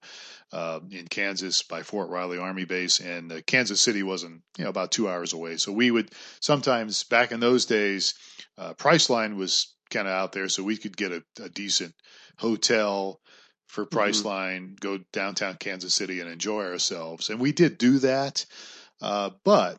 uh, 0.52 0.80
in 0.90 1.08
Kansas 1.08 1.62
by 1.64 1.84
Fort 1.84 2.10
Riley 2.10 2.40
Army 2.40 2.66
Base, 2.66 3.00
and 3.00 3.32
uh, 3.32 3.42
Kansas 3.46 3.82
City 3.82 4.04
wasn't 4.04 4.42
you 4.58 4.64
know 4.64 4.70
about 4.70 4.92
two 4.92 5.08
hours 5.08 5.34
away. 5.34 5.58
So 5.58 5.72
we 5.72 5.92
would 5.92 6.12
sometimes 6.40 7.04
back 7.04 7.32
in 7.32 7.40
those 7.40 7.66
days, 7.66 8.16
uh, 8.58 8.74
Priceline 8.74 9.36
was 9.36 9.74
kind 9.92 10.08
of 10.08 10.14
out 10.14 10.32
there, 10.32 10.50
so 10.50 10.64
we 10.64 10.78
could 10.78 10.98
get 10.98 11.12
a, 11.12 11.24
a 11.42 11.50
decent 11.50 11.94
hotel 12.38 13.20
for 13.68 13.86
mm-hmm. 13.86 13.98
Priceline, 13.98 14.62
mm-hmm. 14.62 14.76
go 14.80 15.00
downtown 15.14 15.56
Kansas 15.58 15.94
City 15.94 16.20
and 16.20 16.30
enjoy 16.30 16.64
ourselves. 16.66 17.30
And 17.30 17.40
we 17.40 17.52
did 17.52 17.78
do 17.78 18.00
that. 18.00 18.46
Uh, 19.02 19.32
but 19.44 19.78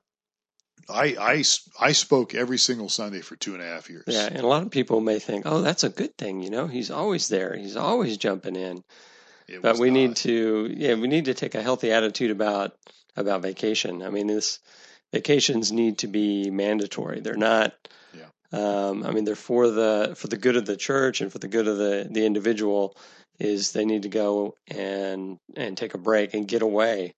I, 0.89 1.17
I, 1.19 1.45
I 1.81 1.93
spoke 1.93 2.35
every 2.35 2.59
single 2.59 2.89
Sunday 2.89 3.21
for 3.21 3.37
two 3.37 3.55
and 3.55 3.63
a 3.63 3.67
half 3.67 3.89
years. 3.91 4.05
Yeah, 4.07 4.27
and 4.27 4.41
a 4.41 4.47
lot 4.47 4.63
of 4.63 4.71
people 4.71 5.01
may 5.01 5.19
think, 5.19 5.45
oh, 5.47 5.63
that's 5.63 5.85
a 5.85 5.89
good 5.89 6.17
thing. 6.17 6.43
You 6.43 6.51
know, 6.51 6.67
he's 6.67 6.91
always 6.91 7.29
there. 7.29 7.55
He's 7.57 7.77
always 7.77 8.17
jumping 8.17 8.57
in. 8.57 8.83
It 9.49 9.63
but 9.63 9.79
we 9.79 9.91
not. 9.91 9.95
need 9.95 10.17
to, 10.17 10.73
yeah, 10.75 10.95
we 10.95 11.09
need 11.09 11.27
to 11.27 11.35
take 11.35 11.55
a 11.55 11.63
healthy 11.63 11.93
attitude 11.93 12.31
about 12.31 12.77
about 13.17 13.43
vacation. 13.43 14.03
I 14.03 14.09
mean, 14.09 14.27
this 14.27 14.59
vacations 15.13 15.71
need 15.71 15.99
to 15.99 16.07
be 16.07 16.51
mandatory. 16.51 17.21
They're 17.21 17.37
not. 17.37 17.75
Yeah. 18.17 18.25
Um, 18.53 19.05
I 19.05 19.11
mean, 19.13 19.25
they're 19.25 19.35
for 19.35 19.69
the 19.69 20.15
for 20.17 20.29
the 20.29 20.37
good 20.37 20.57
of 20.57 20.67
the 20.67 20.77
church 20.77 21.21
and 21.21 21.33
for 21.33 21.39
the 21.39 21.49
good 21.49 21.67
of 21.69 21.79
the 21.79 22.07
the 22.11 22.25
individual. 22.27 22.97
Is 23.39 23.73
they 23.73 23.85
need 23.85 24.03
to 24.03 24.09
go 24.09 24.55
and 24.69 25.39
and 25.57 25.77
take 25.77 25.95
a 25.95 25.99
break 25.99 26.35
and 26.35 26.47
get 26.47 26.63
away 26.63 27.15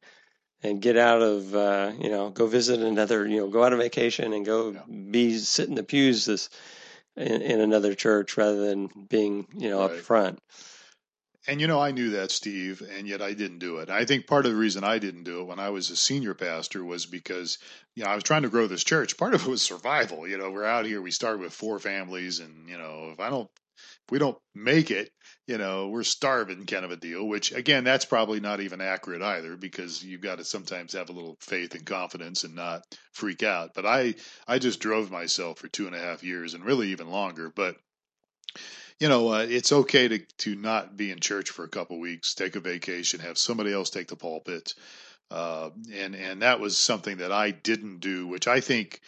and 0.62 0.80
get 0.80 0.96
out 0.96 1.22
of 1.22 1.54
uh, 1.54 1.92
you 2.00 2.08
know 2.08 2.30
go 2.30 2.46
visit 2.46 2.80
another 2.80 3.26
you 3.26 3.38
know 3.38 3.48
go 3.48 3.64
out 3.64 3.72
on 3.72 3.78
vacation 3.78 4.32
and 4.32 4.46
go 4.46 4.70
Yeah. 4.72 4.80
be 5.10 5.38
sit 5.38 5.68
in 5.68 5.74
the 5.74 5.82
pews 5.82 6.24
this 6.24 6.48
in, 7.16 7.42
in 7.42 7.60
another 7.60 7.94
church 7.94 8.36
rather 8.36 8.66
than 8.66 8.88
being 9.08 9.46
you 9.54 9.68
know 9.68 9.82
up 9.82 9.92
front. 9.92 10.38
And 11.46 11.60
you 11.60 11.66
know, 11.66 11.78
I 11.78 11.90
knew 11.90 12.10
that, 12.10 12.30
Steve, 12.30 12.82
and 12.96 13.06
yet 13.06 13.20
I 13.20 13.34
didn't 13.34 13.58
do 13.58 13.78
it. 13.78 13.90
I 13.90 14.06
think 14.06 14.26
part 14.26 14.46
of 14.46 14.52
the 14.52 14.58
reason 14.58 14.82
I 14.82 14.98
didn't 14.98 15.24
do 15.24 15.40
it 15.40 15.46
when 15.46 15.58
I 15.58 15.68
was 15.70 15.90
a 15.90 15.96
senior 15.96 16.32
pastor 16.32 16.82
was 16.82 17.04
because, 17.04 17.58
you 17.94 18.04
know, 18.04 18.10
I 18.10 18.14
was 18.14 18.24
trying 18.24 18.42
to 18.42 18.48
grow 18.48 18.66
this 18.66 18.82
church. 18.82 19.18
Part 19.18 19.34
of 19.34 19.42
it 19.42 19.50
was 19.50 19.60
survival. 19.60 20.26
You 20.26 20.38
know, 20.38 20.50
we're 20.50 20.64
out 20.64 20.86
here, 20.86 21.02
we 21.02 21.10
started 21.10 21.40
with 21.40 21.52
four 21.52 21.78
families, 21.78 22.38
and, 22.38 22.68
you 22.68 22.78
know, 22.78 23.10
if 23.12 23.20
I 23.20 23.28
don't, 23.28 23.50
if 23.76 24.10
we 24.10 24.18
don't 24.18 24.38
make 24.54 24.90
it, 24.90 25.10
you 25.46 25.58
know, 25.58 25.88
we're 25.88 26.02
starving 26.02 26.64
kind 26.64 26.84
of 26.84 26.90
a 26.90 26.96
deal, 26.96 27.26
which 27.26 27.52
again, 27.52 27.84
that's 27.84 28.06
probably 28.06 28.40
not 28.40 28.60
even 28.60 28.80
accurate 28.80 29.20
either 29.20 29.56
because 29.56 30.02
you've 30.02 30.22
got 30.22 30.38
to 30.38 30.44
sometimes 30.44 30.94
have 30.94 31.10
a 31.10 31.12
little 31.12 31.36
faith 31.40 31.74
and 31.74 31.84
confidence 31.84 32.44
and 32.44 32.54
not 32.54 32.82
freak 33.12 33.42
out. 33.42 33.72
But 33.74 33.84
I, 33.84 34.14
I 34.48 34.58
just 34.58 34.80
drove 34.80 35.10
myself 35.10 35.58
for 35.58 35.68
two 35.68 35.86
and 35.86 35.94
a 35.94 36.00
half 36.00 36.24
years 36.24 36.54
and 36.54 36.64
really 36.64 36.88
even 36.88 37.10
longer. 37.10 37.52
But 37.54 37.76
you 39.00 39.08
know, 39.08 39.32
uh, 39.32 39.46
it's 39.48 39.72
okay 39.72 40.08
to 40.08 40.18
to 40.38 40.54
not 40.54 40.96
be 40.96 41.10
in 41.10 41.20
church 41.20 41.50
for 41.50 41.64
a 41.64 41.68
couple 41.68 41.98
weeks, 41.98 42.34
take 42.34 42.56
a 42.56 42.60
vacation, 42.60 43.20
have 43.20 43.38
somebody 43.38 43.72
else 43.72 43.90
take 43.90 44.08
the 44.08 44.16
pulpit, 44.16 44.74
uh, 45.30 45.70
and 45.92 46.14
and 46.14 46.42
that 46.42 46.60
was 46.60 46.76
something 46.76 47.18
that 47.18 47.32
I 47.32 47.50
didn't 47.50 47.98
do, 47.98 48.26
which 48.26 48.46
I 48.46 48.60
think 48.60 49.00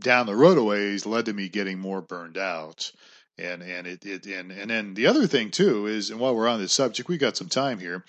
down 0.00 0.26
the 0.26 0.36
road 0.36 0.58
a 0.58 0.62
ways 0.62 1.06
led 1.06 1.26
to 1.26 1.32
me 1.32 1.48
getting 1.48 1.78
more 1.78 2.02
burned 2.02 2.38
out. 2.38 2.92
And 3.38 3.62
and 3.62 3.86
it, 3.86 4.04
it 4.04 4.26
and 4.26 4.52
and 4.52 4.70
then 4.70 4.94
the 4.94 5.06
other 5.06 5.26
thing 5.26 5.50
too 5.50 5.86
is, 5.86 6.10
and 6.10 6.20
while 6.20 6.34
we're 6.34 6.48
on 6.48 6.60
this 6.60 6.72
subject, 6.72 7.08
we 7.08 7.16
got 7.16 7.36
some 7.36 7.48
time 7.48 7.78
here. 7.78 8.04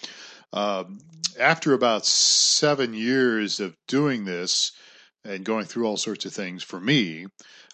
Um, 0.51 1.00
after 1.39 1.74
about 1.74 2.06
seven 2.06 2.94
years 2.94 3.60
of 3.60 3.75
doing 3.88 4.25
this 4.25 4.74
and 5.24 5.46
going 5.46 5.65
through 5.65 5.86
all 5.88 5.98
sorts 5.98 6.25
of 6.25 6.34
things 6.34 6.62
for 6.62 6.80
me, 6.80 7.27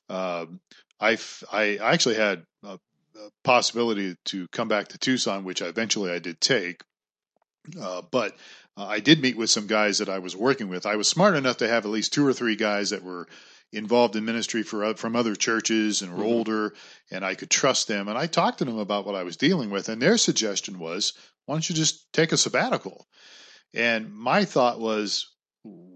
um, 0.10 0.60
I 1.00 1.18
I 1.52 1.78
actually 1.78 2.16
had 2.16 2.44
a, 2.64 2.80
a 3.26 3.30
possibility 3.44 4.16
to 4.26 4.48
come 4.52 4.68
back 4.68 4.90
to 4.90 4.98
Tucson, 4.98 5.44
which 5.44 5.62
eventually 5.62 6.12
I 6.12 6.20
did 6.20 6.40
take. 6.40 6.82
Uh, 7.80 8.02
but 8.12 8.36
uh, 8.78 8.86
I 8.86 9.00
did 9.00 9.22
meet 9.22 9.38
with 9.38 9.50
some 9.50 9.68
guys 9.68 9.98
that 9.98 10.10
I 10.10 10.20
was 10.20 10.36
working 10.36 10.70
with. 10.70 10.86
I 10.86 10.96
was 10.96 11.08
smart 11.08 11.36
enough 11.36 11.58
to 11.58 11.68
have 11.68 11.86
at 11.86 11.92
least 11.92 12.14
two 12.14 12.26
or 12.26 12.34
three 12.34 12.56
guys 12.56 12.92
that 12.92 13.04
were 13.04 13.28
involved 13.72 14.16
in 14.16 14.26
ministry 14.26 14.64
for 14.64 14.96
from 14.96 15.16
other 15.16 15.36
churches 15.36 16.02
and 16.02 16.16
were 16.16 16.24
Mhm. 16.24 16.28
older, 16.28 16.74
and 17.12 17.24
I 17.24 17.36
could 17.36 17.52
trust 17.52 17.88
them. 17.88 18.08
And 18.08 18.18
I 18.18 18.26
talked 18.26 18.60
to 18.60 18.66
them 18.66 18.80
about 18.80 19.06
what 19.06 19.16
I 19.16 19.24
was 19.24 19.38
dealing 19.38 19.70
with, 19.70 19.90
and 19.90 20.02
their 20.02 20.18
suggestion 20.18 20.80
was, 20.80 21.14
"Why 21.46 21.56
don't 21.56 21.70
you 21.70 21.76
just 21.76 22.12
take 22.12 22.32
a 22.32 22.38
sabbatical?" 22.38 23.08
And 23.74 24.12
my 24.12 24.46
thought 24.46 24.80
was, 24.80 25.28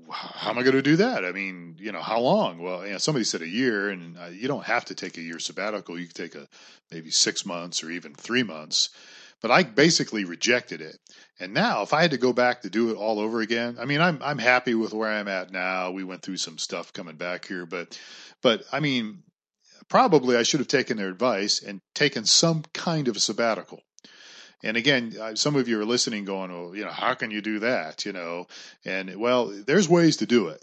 how 0.10 0.50
am 0.50 0.58
I 0.58 0.64
going 0.64 0.76
to 0.76 0.82
do 0.82 0.98
that? 0.98 1.26
I 1.26 1.32
mean, 1.32 1.76
you 1.80 1.92
know, 1.92 2.02
how 2.02 2.20
long? 2.20 2.60
Well, 2.60 2.86
you 2.86 2.94
know, 2.94 2.98
somebody 2.98 3.24
said 3.24 3.42
a 3.42 3.48
year, 3.48 3.90
and 3.90 4.18
uh, 4.18 4.26
you 4.28 4.48
don't 4.48 4.66
have 4.66 4.86
to 4.86 4.96
take 4.96 5.18
a 5.18 5.22
year 5.22 5.40
sabbatical. 5.40 6.00
You 6.00 6.06
can 6.06 6.14
take 6.14 6.36
a 6.36 6.48
maybe 6.92 7.12
six 7.12 7.46
months 7.46 7.84
or 7.84 7.92
even 7.92 8.14
three 8.14 8.44
months. 8.44 8.90
But 9.42 9.52
I 9.52 9.64
basically 9.64 10.24
rejected 10.24 10.80
it. 10.80 10.98
And 11.40 11.54
now, 11.54 11.82
if 11.82 11.94
I 11.94 12.02
had 12.02 12.12
to 12.12 12.18
go 12.18 12.32
back 12.32 12.62
to 12.62 12.70
do 12.70 12.92
it 12.92 12.96
all 12.96 13.20
over 13.20 13.42
again, 13.42 13.78
I 13.80 13.86
mean, 13.86 14.00
I'm 14.00 14.22
I'm 14.24 14.38
happy 14.38 14.74
with 14.74 14.94
where 14.94 15.10
I'm 15.10 15.28
at 15.28 15.52
now. 15.52 15.92
We 15.92 16.04
went 16.04 16.22
through 16.22 16.38
some 16.38 16.58
stuff 16.58 16.94
coming 16.94 17.18
back 17.18 17.46
here, 17.46 17.66
but 17.66 18.00
but 18.42 18.64
I 18.72 18.80
mean, 18.80 19.24
probably 19.90 20.38
I 20.38 20.44
should 20.44 20.62
have 20.62 20.68
taken 20.68 20.98
their 20.98 21.10
advice 21.10 21.62
and 21.62 21.82
taken 21.94 22.26
some 22.26 22.64
kind 22.74 23.08
of 23.08 23.18
a 23.18 23.20
sabbatical. 23.20 23.82
And 24.64 24.78
again, 24.78 25.14
uh, 25.20 25.36
some 25.36 25.56
of 25.56 25.68
you 25.68 25.80
are 25.82 25.86
listening, 25.86 26.24
going, 26.26 26.52
"Well, 26.52 26.76
you 26.76 26.86
know, 26.86 26.92
how 26.92 27.14
can 27.16 27.32
you 27.32 27.42
do 27.42 27.60
that?" 27.60 28.06
You 28.06 28.14
know, 28.14 28.48
and 28.86 29.16
well, 29.18 29.48
there's 29.48 29.90
ways 29.90 30.18
to 30.18 30.26
do 30.26 30.48
it. 30.48 30.62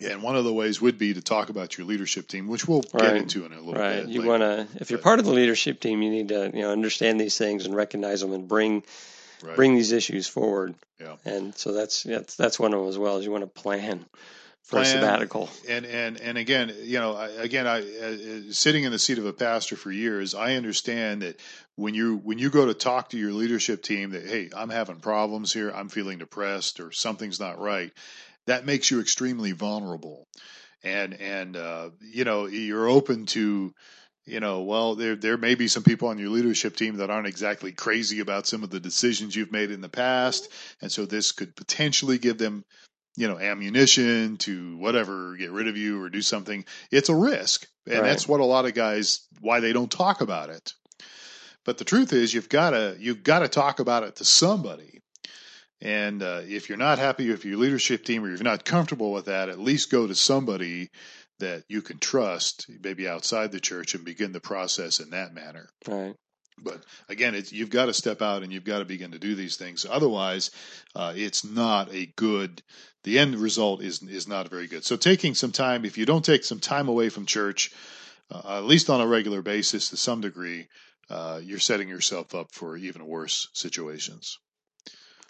And 0.00 0.22
one 0.22 0.36
of 0.36 0.44
the 0.44 0.52
ways 0.52 0.80
would 0.80 0.96
be 0.96 1.12
to 1.14 1.20
talk 1.20 1.48
about 1.48 1.76
your 1.76 1.84
leadership 1.84 2.28
team, 2.28 2.46
which 2.46 2.68
we'll 2.68 2.82
get 2.82 3.16
into 3.16 3.44
in 3.44 3.52
a 3.52 3.56
little 3.60 3.74
Right. 3.74 4.06
bit. 4.06 4.08
You 4.10 4.22
want 4.22 4.42
to, 4.42 4.68
if 4.80 4.90
you're 4.90 4.98
but- 4.98 5.04
part 5.04 5.18
of 5.18 5.24
the 5.24 5.32
leadership 5.32 5.80
team, 5.80 6.02
you 6.02 6.10
need 6.10 6.28
to, 6.28 6.52
you 6.54 6.62
know, 6.62 6.70
understand 6.70 7.20
these 7.20 7.36
things 7.36 7.66
and 7.66 7.74
recognize 7.74 8.20
them 8.20 8.32
and 8.32 8.46
bring 8.46 8.84
Right. 9.42 9.56
bring 9.56 9.74
these 9.74 9.90
issues 9.92 10.28
forward. 10.28 10.74
Yeah. 11.00 11.16
And 11.24 11.52
so 11.56 11.72
that's 11.72 12.04
that's 12.04 12.36
that's 12.36 12.58
one 12.60 12.72
of 12.74 12.80
them 12.80 12.88
as 12.88 12.98
well. 12.98 13.18
Is 13.18 13.24
you 13.24 13.32
want 13.32 13.42
to 13.42 13.60
plan 13.62 14.04
for 14.68 14.84
sabbatical. 14.84 15.48
and 15.66 15.86
and 15.86 16.20
and 16.20 16.36
again, 16.36 16.70
you 16.82 16.98
know, 16.98 17.16
I, 17.16 17.28
again, 17.28 17.66
I 17.66 17.78
uh, 17.80 18.52
sitting 18.52 18.84
in 18.84 18.92
the 18.92 18.98
seat 18.98 19.16
of 19.16 19.24
a 19.24 19.32
pastor 19.32 19.76
for 19.76 19.90
years, 19.90 20.34
I 20.34 20.56
understand 20.56 21.22
that 21.22 21.40
when 21.76 21.94
you 21.94 22.18
when 22.18 22.38
you 22.38 22.50
go 22.50 22.66
to 22.66 22.74
talk 22.74 23.10
to 23.10 23.18
your 23.18 23.32
leadership 23.32 23.82
team 23.82 24.10
that 24.10 24.26
hey, 24.26 24.50
I'm 24.54 24.68
having 24.68 25.00
problems 25.00 25.54
here, 25.54 25.70
I'm 25.70 25.88
feeling 25.88 26.18
depressed, 26.18 26.80
or 26.80 26.92
something's 26.92 27.40
not 27.40 27.58
right, 27.58 27.90
that 28.46 28.66
makes 28.66 28.90
you 28.90 29.00
extremely 29.00 29.52
vulnerable, 29.52 30.28
and 30.84 31.14
and 31.14 31.56
uh, 31.56 31.88
you 32.00 32.24
know 32.24 32.46
you're 32.46 32.88
open 32.88 33.26
to. 33.26 33.72
You 34.26 34.40
know, 34.40 34.60
well, 34.64 34.94
there 34.94 35.16
there 35.16 35.38
may 35.38 35.54
be 35.54 35.68
some 35.68 35.82
people 35.82 36.08
on 36.08 36.18
your 36.18 36.28
leadership 36.28 36.76
team 36.76 36.98
that 36.98 37.08
aren't 37.08 37.26
exactly 37.26 37.72
crazy 37.72 38.20
about 38.20 38.46
some 38.46 38.62
of 38.62 38.68
the 38.68 38.78
decisions 38.78 39.34
you've 39.34 39.50
made 39.50 39.70
in 39.70 39.80
the 39.80 39.88
past, 39.88 40.52
and 40.82 40.92
so 40.92 41.06
this 41.06 41.32
could 41.32 41.56
potentially 41.56 42.18
give 42.18 42.36
them 42.36 42.62
you 43.18 43.26
know 43.26 43.38
ammunition 43.38 44.36
to 44.38 44.76
whatever 44.76 45.34
get 45.36 45.50
rid 45.50 45.66
of 45.66 45.76
you 45.76 46.00
or 46.00 46.08
do 46.08 46.22
something. 46.22 46.64
It's 46.92 47.08
a 47.08 47.14
risk. 47.14 47.66
And 47.86 48.00
Right. 48.00 48.06
that's 48.06 48.28
what 48.28 48.40
a 48.40 48.44
lot 48.44 48.64
of 48.64 48.74
guys 48.74 49.26
why 49.40 49.58
they 49.58 49.72
don't 49.72 49.90
talk 49.90 50.20
about 50.20 50.50
it. 50.50 50.72
But 51.64 51.78
the 51.78 51.84
truth 51.84 52.12
is 52.12 52.32
you've 52.32 52.48
got 52.48 52.70
to 52.70 52.96
you've 53.00 53.24
got 53.24 53.40
to 53.40 53.48
talk 53.48 53.80
about 53.80 54.04
it 54.04 54.16
to 54.16 54.24
somebody. 54.24 55.00
And 55.80 56.22
uh, 56.22 56.42
if 56.44 56.68
you're 56.68 56.78
not 56.78 56.98
happy 56.98 57.28
with 57.28 57.44
your 57.44 57.58
leadership 57.58 58.04
team 58.04 58.24
or 58.24 58.28
you're 58.28 58.42
not 58.42 58.64
comfortable 58.64 59.12
with 59.12 59.26
that 59.26 59.48
at 59.48 59.58
least 59.58 59.90
go 59.90 60.06
to 60.06 60.14
somebody 60.14 60.90
that 61.40 61.64
you 61.68 61.82
can 61.82 61.98
trust 61.98 62.66
maybe 62.82 63.08
outside 63.08 63.52
the 63.52 63.60
church 63.60 63.94
and 63.94 64.04
begin 64.04 64.32
the 64.32 64.40
process 64.40 65.00
in 65.00 65.10
that 65.10 65.34
manner. 65.34 65.68
Right. 65.86 66.14
But 66.62 66.82
again, 67.08 67.34
it's, 67.34 67.52
you've 67.52 67.70
got 67.70 67.86
to 67.86 67.94
step 67.94 68.22
out 68.22 68.42
and 68.42 68.52
you've 68.52 68.64
got 68.64 68.78
to 68.78 68.84
begin 68.84 69.12
to 69.12 69.18
do 69.18 69.34
these 69.34 69.56
things. 69.56 69.86
Otherwise, 69.88 70.50
uh, 70.94 71.12
it's 71.16 71.44
not 71.44 71.92
a 71.92 72.06
good. 72.16 72.62
The 73.04 73.18
end 73.18 73.36
result 73.36 73.82
is 73.82 74.02
is 74.02 74.28
not 74.28 74.48
very 74.48 74.66
good. 74.66 74.84
So 74.84 74.96
taking 74.96 75.34
some 75.34 75.52
time, 75.52 75.84
if 75.84 75.96
you 75.98 76.06
don't 76.06 76.24
take 76.24 76.44
some 76.44 76.60
time 76.60 76.88
away 76.88 77.08
from 77.08 77.26
church, 77.26 77.72
uh, 78.30 78.58
at 78.58 78.64
least 78.64 78.90
on 78.90 79.00
a 79.00 79.06
regular 79.06 79.42
basis 79.42 79.90
to 79.90 79.96
some 79.96 80.20
degree, 80.20 80.68
uh, 81.10 81.40
you're 81.42 81.58
setting 81.58 81.88
yourself 81.88 82.34
up 82.34 82.52
for 82.52 82.76
even 82.76 83.06
worse 83.06 83.48
situations. 83.54 84.38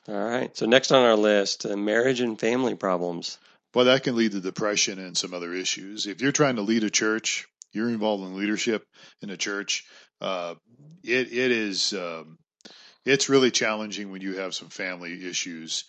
All 0.09 0.15
right. 0.15 0.57
So 0.57 0.67
next 0.67 0.91
on 0.91 1.05
our 1.05 1.17
list, 1.17 1.67
uh, 1.67 1.77
marriage 1.77 2.21
and 2.21 2.41
family 2.41 2.75
problems. 2.75 3.39
Well, 3.75 3.85
that 3.85 4.03
can 4.03 4.17
lead 4.17 4.33
to 4.33 4.41
depression 4.41 4.99
and 4.99 5.17
some 5.17 5.35
other 5.35 5.53
issues. 5.53 6.07
If 6.07 6.23
you're 6.23 6.33
trying 6.33 6.57
to 6.57 6.63
lead 6.63 6.83
a 6.83 6.91
church, 6.91 7.47
you're 7.73 7.91
involved 7.91 8.25
in 8.25 8.37
leadership 8.37 8.87
in 9.21 9.31
a 9.31 9.37
church. 9.37 9.85
Uh, 10.21 10.55
it 11.03 11.33
it 11.33 11.51
is 11.53 11.93
um, 11.93 12.39
it's 13.05 13.29
really 13.29 13.51
challenging 13.51 14.11
when 14.11 14.21
you 14.21 14.37
have 14.37 14.55
some 14.55 14.69
family 14.69 15.27
issues 15.29 15.85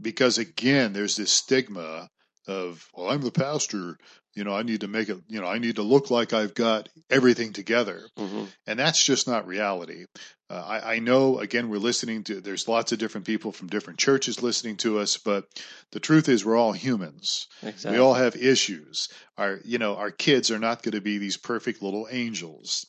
because 0.00 0.38
again, 0.38 0.92
there's 0.92 1.16
this 1.16 1.32
stigma 1.32 2.08
of 2.46 2.86
well, 2.94 3.10
I'm 3.10 3.22
the 3.22 3.30
pastor. 3.30 3.98
You 4.34 4.44
know, 4.44 4.54
I 4.54 4.62
need 4.62 4.80
to 4.80 4.88
make 4.88 5.08
it. 5.08 5.18
You 5.28 5.40
know, 5.40 5.46
I 5.46 5.58
need 5.58 5.76
to 5.76 5.82
look 5.82 6.10
like 6.10 6.32
I've 6.32 6.54
got 6.54 6.88
everything 7.10 7.52
together 7.52 8.08
hmm 8.16 8.44
and 8.66 8.78
that's 8.78 9.02
just 9.02 9.26
not 9.26 9.46
reality. 9.46 10.06
Uh, 10.48 10.54
I, 10.54 10.94
I 10.94 10.98
know, 10.98 11.38
again, 11.38 11.68
we're 11.68 11.78
listening 11.78 12.24
to, 12.24 12.40
there's 12.40 12.68
lots 12.68 12.92
of 12.92 12.98
different 12.98 13.26
people 13.26 13.52
from 13.52 13.68
different 13.68 13.98
churches 13.98 14.42
listening 14.42 14.76
to 14.78 14.98
us, 14.98 15.16
but 15.16 15.44
the 15.90 16.00
truth 16.00 16.28
is 16.28 16.44
we're 16.44 16.56
all 16.56 16.72
humans. 16.72 17.48
Exactly. 17.62 17.92
We 17.92 17.98
all 17.98 18.14
have 18.14 18.36
issues. 18.36 19.08
Our, 19.36 19.60
you 19.64 19.78
know, 19.78 19.96
our 19.96 20.10
kids 20.10 20.50
are 20.50 20.58
not 20.58 20.82
going 20.82 20.92
to 20.92 21.00
be 21.00 21.18
these 21.18 21.36
perfect 21.36 21.82
little 21.82 22.06
angels. 22.10 22.86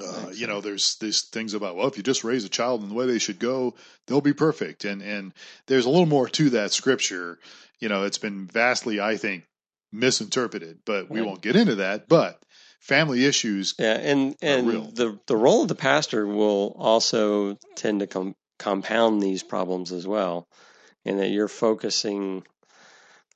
Uh, 0.00 0.30
you 0.32 0.46
know, 0.46 0.60
there's 0.60 0.96
these 0.96 1.22
things 1.22 1.54
about 1.54 1.76
well, 1.76 1.88
if 1.88 1.96
you 1.96 2.02
just 2.02 2.24
raise 2.24 2.44
a 2.44 2.48
child 2.48 2.82
in 2.82 2.88
the 2.88 2.94
way 2.94 3.06
they 3.06 3.18
should 3.18 3.38
go, 3.38 3.74
they'll 4.06 4.20
be 4.20 4.32
perfect. 4.34 4.84
And 4.84 5.02
and 5.02 5.32
there's 5.66 5.86
a 5.86 5.90
little 5.90 6.06
more 6.06 6.28
to 6.28 6.50
that 6.50 6.72
scripture. 6.72 7.38
You 7.78 7.88
know, 7.88 8.04
it's 8.04 8.18
been 8.18 8.46
vastly, 8.46 9.00
I 9.00 9.16
think, 9.16 9.44
misinterpreted, 9.92 10.80
but 10.84 11.10
we 11.10 11.20
Right. 11.20 11.26
won't 11.26 11.42
get 11.42 11.56
into 11.56 11.76
that. 11.76 12.08
But 12.08 12.42
family 12.80 13.24
issues 13.24 13.74
Yeah, 13.78 13.94
and 13.94 14.36
and 14.42 14.94
the 14.96 15.18
the 15.26 15.36
role 15.36 15.62
of 15.62 15.68
the 15.68 15.74
pastor 15.74 16.26
will 16.26 16.74
also 16.78 17.58
tend 17.74 18.00
to 18.00 18.06
com- 18.06 18.36
compound 18.58 19.22
these 19.22 19.42
problems 19.42 19.92
as 19.92 20.06
well, 20.06 20.46
in 21.04 21.18
that 21.18 21.28
you're 21.28 21.48
focusing 21.48 22.44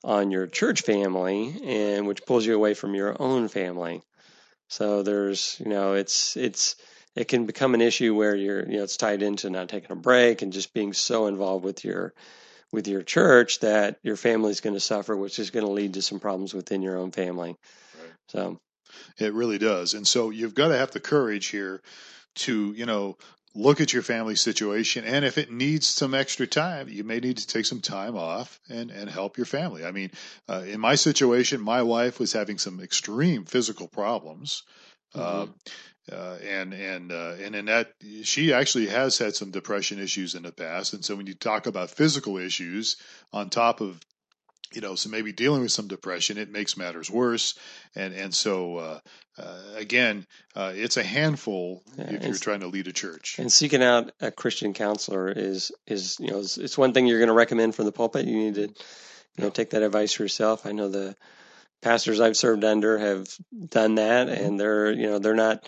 on 0.03 0.31
your 0.31 0.47
church 0.47 0.81
family 0.81 1.55
and 1.63 2.07
which 2.07 2.25
pulls 2.25 2.45
you 2.45 2.55
away 2.55 2.73
from 2.73 2.95
your 2.95 3.15
own 3.21 3.47
family. 3.47 4.01
So 4.71 5.03
there's, 5.03 5.57
you 5.59 5.69
know, 5.69 5.95
it's 5.95 6.37
it's 6.37 6.77
it 7.13 7.27
can 7.27 7.45
become 7.45 7.73
an 7.73 7.81
issue 7.81 8.15
where 8.15 8.33
you're, 8.33 8.65
you 8.65 8.77
know, 8.77 8.83
it's 8.83 8.95
tied 8.95 9.21
into 9.21 9.49
not 9.49 9.67
taking 9.67 9.91
a 9.91 9.97
break 9.97 10.41
and 10.41 10.53
just 10.53 10.73
being 10.73 10.93
so 10.93 11.27
involved 11.27 11.65
with 11.65 11.83
your 11.83 12.13
with 12.71 12.87
your 12.87 13.01
church 13.01 13.59
that 13.59 13.97
your 14.01 14.15
family's 14.15 14.61
going 14.61 14.73
to 14.73 14.79
suffer, 14.79 15.15
which 15.17 15.39
is 15.39 15.49
going 15.49 15.65
to 15.65 15.71
lead 15.73 15.95
to 15.95 16.01
some 16.01 16.21
problems 16.21 16.53
within 16.53 16.81
your 16.81 16.95
own 16.95 17.11
family. 17.11 17.57
Right. 17.99 18.13
So 18.29 18.59
it 19.17 19.33
really 19.33 19.57
does. 19.57 19.93
And 19.93 20.07
so 20.07 20.29
you've 20.29 20.55
got 20.55 20.69
to 20.69 20.77
have 20.77 20.91
the 20.91 21.01
courage 21.01 21.47
here 21.47 21.81
to, 22.35 22.71
you 22.71 22.85
know, 22.85 23.17
look 23.53 23.81
at 23.81 23.91
your 23.91 24.01
family 24.01 24.35
situation 24.35 25.03
and 25.03 25.25
if 25.25 25.37
it 25.37 25.51
needs 25.51 25.85
some 25.85 26.13
extra 26.13 26.47
time 26.47 26.87
you 26.87 27.03
may 27.03 27.19
need 27.19 27.37
to 27.37 27.47
take 27.47 27.65
some 27.65 27.81
time 27.81 28.15
off 28.15 28.59
and 28.69 28.91
and 28.91 29.09
help 29.09 29.37
your 29.37 29.45
family 29.45 29.83
i 29.83 29.91
mean 29.91 30.09
uh, 30.47 30.63
in 30.65 30.79
my 30.79 30.95
situation 30.95 31.59
my 31.59 31.81
wife 31.81 32.19
was 32.19 32.33
having 32.33 32.57
some 32.57 32.79
extreme 32.79 33.45
physical 33.45 33.87
problems 33.87 34.63
mm-hmm. 35.13 35.51
uh, 35.51 36.15
uh, 36.15 36.37
and 36.43 36.73
and 36.73 37.11
uh, 37.11 37.35
and 37.41 37.55
in 37.55 37.65
that 37.65 37.93
she 38.23 38.53
actually 38.53 38.87
has 38.87 39.17
had 39.17 39.35
some 39.35 39.51
depression 39.51 39.99
issues 39.99 40.33
in 40.33 40.43
the 40.43 40.51
past 40.51 40.93
and 40.93 41.03
so 41.03 41.15
when 41.15 41.27
you 41.27 41.33
talk 41.33 41.67
about 41.67 41.89
physical 41.89 42.37
issues 42.37 42.97
on 43.33 43.49
top 43.49 43.81
of 43.81 43.99
you 44.73 44.81
know, 44.81 44.95
so 44.95 45.09
maybe 45.09 45.31
dealing 45.31 45.61
with 45.61 45.71
some 45.71 45.87
depression, 45.87 46.37
it 46.37 46.51
makes 46.51 46.77
matters 46.77 47.09
worse. 47.09 47.57
And 47.95 48.13
and 48.13 48.33
so 48.33 48.77
uh, 48.77 48.99
uh, 49.37 49.61
again, 49.75 50.25
uh, 50.55 50.73
it's 50.75 50.97
a 50.97 51.03
handful 51.03 51.83
yeah, 51.97 52.11
if 52.11 52.25
you're 52.25 52.35
trying 52.35 52.61
to 52.61 52.67
lead 52.67 52.87
a 52.87 52.93
church. 52.93 53.37
And 53.39 53.51
seeking 53.51 53.83
out 53.83 54.11
a 54.19 54.31
Christian 54.31 54.73
counselor 54.73 55.29
is 55.29 55.71
is 55.87 56.17
you 56.19 56.31
know 56.31 56.39
it's, 56.39 56.57
it's 56.57 56.77
one 56.77 56.93
thing 56.93 57.07
you're 57.07 57.19
going 57.19 57.27
to 57.27 57.33
recommend 57.33 57.75
from 57.75 57.85
the 57.85 57.91
pulpit. 57.91 58.25
You 58.25 58.37
need 58.37 58.55
to 58.55 58.67
you 58.67 59.43
know 59.43 59.49
take 59.49 59.71
that 59.71 59.83
advice 59.83 60.13
for 60.13 60.23
yourself. 60.23 60.65
I 60.65 60.71
know 60.71 60.89
the 60.89 61.15
pastors 61.81 62.21
I've 62.21 62.37
served 62.37 62.63
under 62.63 62.97
have 62.97 63.27
done 63.69 63.95
that, 63.95 64.27
mm-hmm. 64.27 64.45
and 64.45 64.59
they're 64.59 64.91
you 64.91 65.07
know 65.07 65.19
they're 65.19 65.33
not 65.33 65.67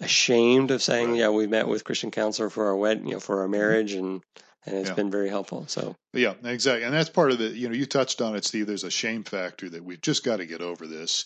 ashamed 0.00 0.70
of 0.70 0.82
saying, 0.82 1.10
right. 1.10 1.18
yeah, 1.20 1.28
we 1.28 1.46
met 1.46 1.68
with 1.68 1.84
Christian 1.84 2.10
counselor 2.10 2.50
for 2.50 2.66
our 2.66 2.76
wed, 2.76 3.02
you 3.04 3.12
know, 3.12 3.20
for 3.20 3.40
our 3.40 3.44
mm-hmm. 3.44 3.52
marriage, 3.52 3.92
and 3.92 4.22
and 4.66 4.76
it's 4.76 4.90
yeah. 4.90 4.94
been 4.94 5.10
very 5.10 5.28
helpful. 5.28 5.64
So 5.66 5.96
yeah, 6.12 6.34
exactly, 6.44 6.84
and 6.84 6.94
that's 6.94 7.10
part 7.10 7.32
of 7.32 7.38
the. 7.38 7.48
You 7.48 7.68
know, 7.68 7.74
you 7.74 7.86
touched 7.86 8.20
on 8.20 8.36
it, 8.36 8.44
Steve. 8.44 8.66
There's 8.66 8.84
a 8.84 8.90
shame 8.90 9.24
factor 9.24 9.68
that 9.70 9.84
we've 9.84 10.00
just 10.00 10.24
got 10.24 10.38
to 10.38 10.46
get 10.46 10.60
over 10.60 10.86
this. 10.86 11.24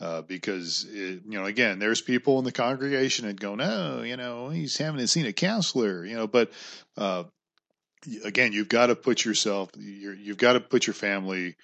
Uh, 0.00 0.22
because 0.22 0.86
it, 0.88 1.20
you 1.26 1.38
know, 1.38 1.44
again, 1.44 1.78
there's 1.78 2.00
people 2.00 2.38
in 2.38 2.44
the 2.46 2.52
congregation 2.52 3.26
that 3.26 3.38
go, 3.38 3.54
no, 3.54 4.00
you 4.00 4.16
know, 4.16 4.48
he's 4.48 4.78
having 4.78 5.06
seen 5.06 5.26
a 5.26 5.32
counselor, 5.32 6.06
you 6.06 6.16
know, 6.16 6.26
but 6.26 6.50
uh, 6.96 7.24
again, 8.24 8.52
you've 8.54 8.70
got 8.70 8.86
to 8.86 8.96
put 8.96 9.26
yourself, 9.26 9.68
you 9.76 10.16
have 10.28 10.38
got 10.38 10.54
to 10.54 10.60
put 10.60 10.86
your 10.86 10.94
family 10.94 11.54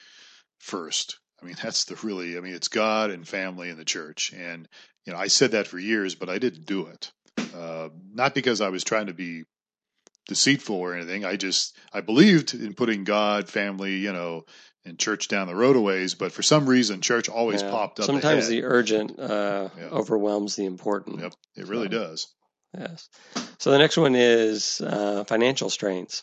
first. 0.59 1.19
I 1.43 1.47
mean, 1.47 1.57
that's 1.63 1.85
the 1.85 1.97
really, 2.03 2.37
I 2.37 2.41
mean, 2.41 2.55
it's 2.55 2.69
God 2.69 3.11
and 3.11 3.27
family 3.27 3.71
and 3.71 3.79
the 3.79 3.85
church. 3.85 4.35
And, 4.37 4.69
you 5.07 5.15
know, 5.15 5.19
I 5.19 5.29
said 5.29 5.53
that 5.53 5.67
for 5.67 5.79
years, 5.79 6.15
but 6.15 6.29
I 6.29 6.39
didn't 6.39 6.67
do 6.67 6.87
it. 6.87 7.13
Uh, 7.55 7.89
not 8.13 8.35
because 8.35 8.61
I 8.61 8.69
was 8.69 8.85
trying 8.85 9.07
to 9.07 9.15
be 9.15 9.45
deceitful 10.27 10.77
or 10.77 10.95
anything. 10.95 11.25
I 11.25 11.37
just 11.37 11.77
I 11.93 12.01
believed 12.01 12.55
in 12.55 12.75
putting 12.75 13.05
God, 13.05 13.49
family, 13.49 13.97
you 13.97 14.13
know, 14.13 14.45
and 14.85 14.99
church 14.99 15.29
down 15.29 15.49
the 15.49 15.55
road 15.55 15.77
a 15.77 15.81
ways, 15.81 16.15
but 16.15 16.33
for 16.33 16.43
some 16.43 16.67
reason, 16.69 17.01
church 17.01 17.29
always 17.29 17.63
yeah. 17.63 17.71
popped 17.71 18.01
up. 18.01 18.07
Sometimes 18.07 18.49
the 18.49 18.65
urgent 18.65 19.19
uh, 19.19 19.69
yeah. 19.77 19.85
overwhelms 19.87 20.57
the 20.57 20.65
important. 20.65 21.21
Yep, 21.21 21.35
it 21.57 21.69
really 21.69 21.87
so, 21.87 21.99
does. 21.99 22.29
Yes. 22.79 23.09
So 23.59 23.71
the 23.71 23.79
next 23.79 23.97
one 23.97 24.15
is 24.15 24.81
uh, 24.81 25.25
financial 25.25 25.71
strains. 25.71 26.23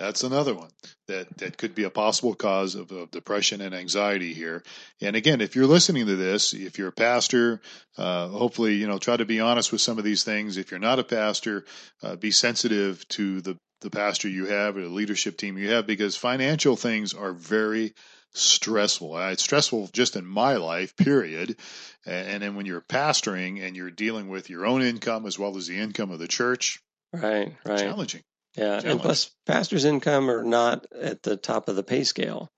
That's 0.00 0.24
another 0.24 0.54
one 0.54 0.70
that, 1.08 1.36
that 1.38 1.58
could 1.58 1.74
be 1.74 1.84
a 1.84 1.90
possible 1.90 2.34
cause 2.34 2.74
of, 2.74 2.90
of, 2.90 3.10
depression 3.10 3.60
and 3.60 3.74
anxiety 3.74 4.32
here. 4.32 4.62
And 5.02 5.14
again, 5.14 5.42
if 5.42 5.54
you're 5.54 5.66
listening 5.66 6.06
to 6.06 6.16
this, 6.16 6.54
if 6.54 6.78
you're 6.78 6.88
a 6.88 6.92
pastor, 6.92 7.60
uh, 7.98 8.28
hopefully, 8.28 8.76
you 8.76 8.88
know, 8.88 8.96
try 8.96 9.18
to 9.18 9.26
be 9.26 9.40
honest 9.40 9.72
with 9.72 9.82
some 9.82 9.98
of 9.98 10.04
these 10.04 10.24
things. 10.24 10.56
If 10.56 10.70
you're 10.70 10.80
not 10.80 10.98
a 10.98 11.04
pastor, 11.04 11.66
uh, 12.02 12.16
be 12.16 12.30
sensitive 12.30 13.06
to 13.08 13.42
the, 13.42 13.58
the 13.82 13.90
pastor 13.90 14.30
you 14.30 14.46
have 14.46 14.78
or 14.78 14.80
the 14.80 14.88
leadership 14.88 15.36
team 15.36 15.58
you 15.58 15.68
have 15.72 15.86
because 15.86 16.16
financial 16.16 16.76
things 16.76 17.12
are 17.12 17.34
very 17.34 17.92
stressful. 18.32 19.18
It's 19.18 19.42
stressful 19.42 19.90
just 19.92 20.16
in 20.16 20.24
my 20.24 20.56
life, 20.56 20.96
period. 20.96 21.58
And 22.06 22.42
then 22.42 22.54
when 22.54 22.64
you're 22.64 22.80
pastoring 22.80 23.62
and 23.62 23.76
you're 23.76 23.90
dealing 23.90 24.30
with 24.30 24.48
your 24.48 24.64
own 24.64 24.80
income 24.80 25.26
as 25.26 25.38
well 25.38 25.58
as 25.58 25.66
the 25.66 25.78
income 25.78 26.10
of 26.10 26.20
the 26.20 26.28
church, 26.28 26.80
right, 27.12 27.54
right, 27.66 27.78
challenging. 27.78 28.22
Yeah, 28.56 28.80
and 28.84 29.00
plus, 29.00 29.30
pastors' 29.46 29.84
income 29.84 30.30
are 30.30 30.42
not 30.42 30.86
at 30.92 31.22
the 31.22 31.36
top 31.36 31.68
of 31.68 31.76
the 31.76 31.82
pay 31.82 32.04
scale 32.04 32.50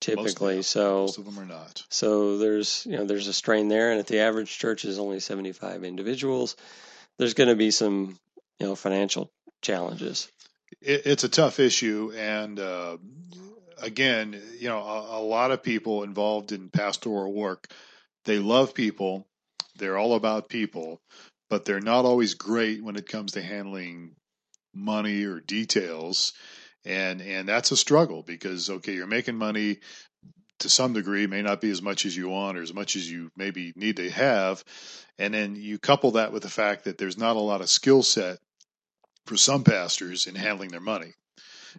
typically. 0.00 0.56
Most 0.56 0.70
so 0.70 1.00
most 1.02 1.18
of 1.18 1.24
them 1.24 1.38
are 1.38 1.46
not. 1.46 1.84
So 1.90 2.38
there's 2.38 2.86
you 2.86 2.96
know 2.96 3.04
there's 3.04 3.28
a 3.28 3.32
strain 3.32 3.68
there, 3.68 3.90
and 3.90 4.00
if 4.00 4.06
the 4.06 4.20
average 4.20 4.58
church 4.58 4.84
is 4.84 4.98
only 4.98 5.20
75 5.20 5.84
individuals, 5.84 6.56
there's 7.18 7.34
going 7.34 7.48
to 7.48 7.56
be 7.56 7.70
some 7.70 8.18
you 8.58 8.66
know 8.66 8.74
financial 8.74 9.30
challenges. 9.62 10.30
It, 10.80 11.02
it's 11.06 11.24
a 11.24 11.28
tough 11.28 11.60
issue, 11.60 12.12
and 12.16 12.58
uh, 12.58 12.98
again, 13.80 14.40
you 14.58 14.68
know, 14.68 14.78
a, 14.78 15.20
a 15.20 15.22
lot 15.22 15.50
of 15.50 15.62
people 15.62 16.02
involved 16.02 16.52
in 16.52 16.70
pastoral 16.70 17.32
work, 17.32 17.68
they 18.24 18.38
love 18.38 18.74
people, 18.74 19.26
they're 19.76 19.98
all 19.98 20.14
about 20.14 20.48
people, 20.48 21.00
but 21.48 21.64
they're 21.64 21.80
not 21.80 22.04
always 22.04 22.34
great 22.34 22.82
when 22.82 22.96
it 22.96 23.08
comes 23.08 23.32
to 23.32 23.42
handling 23.42 24.14
money 24.74 25.24
or 25.24 25.40
details 25.40 26.32
and 26.84 27.20
and 27.20 27.48
that's 27.48 27.72
a 27.72 27.76
struggle 27.76 28.22
because 28.22 28.70
okay 28.70 28.94
you're 28.94 29.06
making 29.06 29.36
money 29.36 29.78
to 30.58 30.68
some 30.68 30.92
degree 30.92 31.26
may 31.26 31.42
not 31.42 31.60
be 31.60 31.70
as 31.70 31.82
much 31.82 32.04
as 32.04 32.16
you 32.16 32.28
want 32.28 32.58
or 32.58 32.62
as 32.62 32.74
much 32.74 32.96
as 32.96 33.10
you 33.10 33.30
maybe 33.36 33.72
need 33.76 33.96
to 33.96 34.10
have 34.10 34.62
and 35.18 35.34
then 35.34 35.56
you 35.56 35.78
couple 35.78 36.12
that 36.12 36.32
with 36.32 36.42
the 36.42 36.48
fact 36.48 36.84
that 36.84 36.98
there's 36.98 37.18
not 37.18 37.36
a 37.36 37.40
lot 37.40 37.60
of 37.60 37.68
skill 37.68 38.02
set 38.02 38.38
for 39.28 39.36
some 39.36 39.62
pastors 39.62 40.26
in 40.26 40.34
handling 40.34 40.70
their 40.70 40.80
money. 40.80 41.12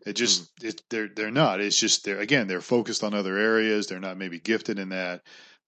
It 0.05 0.13
just 0.13 0.55
mm. 0.57 0.69
it, 0.69 0.81
they're 0.89 1.09
they're 1.13 1.31
not. 1.31 1.59
It's 1.59 1.79
just 1.79 2.05
they're 2.05 2.19
again 2.19 2.47
they're 2.47 2.61
focused 2.61 3.03
on 3.03 3.13
other 3.13 3.37
areas. 3.37 3.87
They're 3.87 3.99
not 3.99 4.17
maybe 4.17 4.39
gifted 4.39 4.79
in 4.79 4.89
that. 4.89 5.21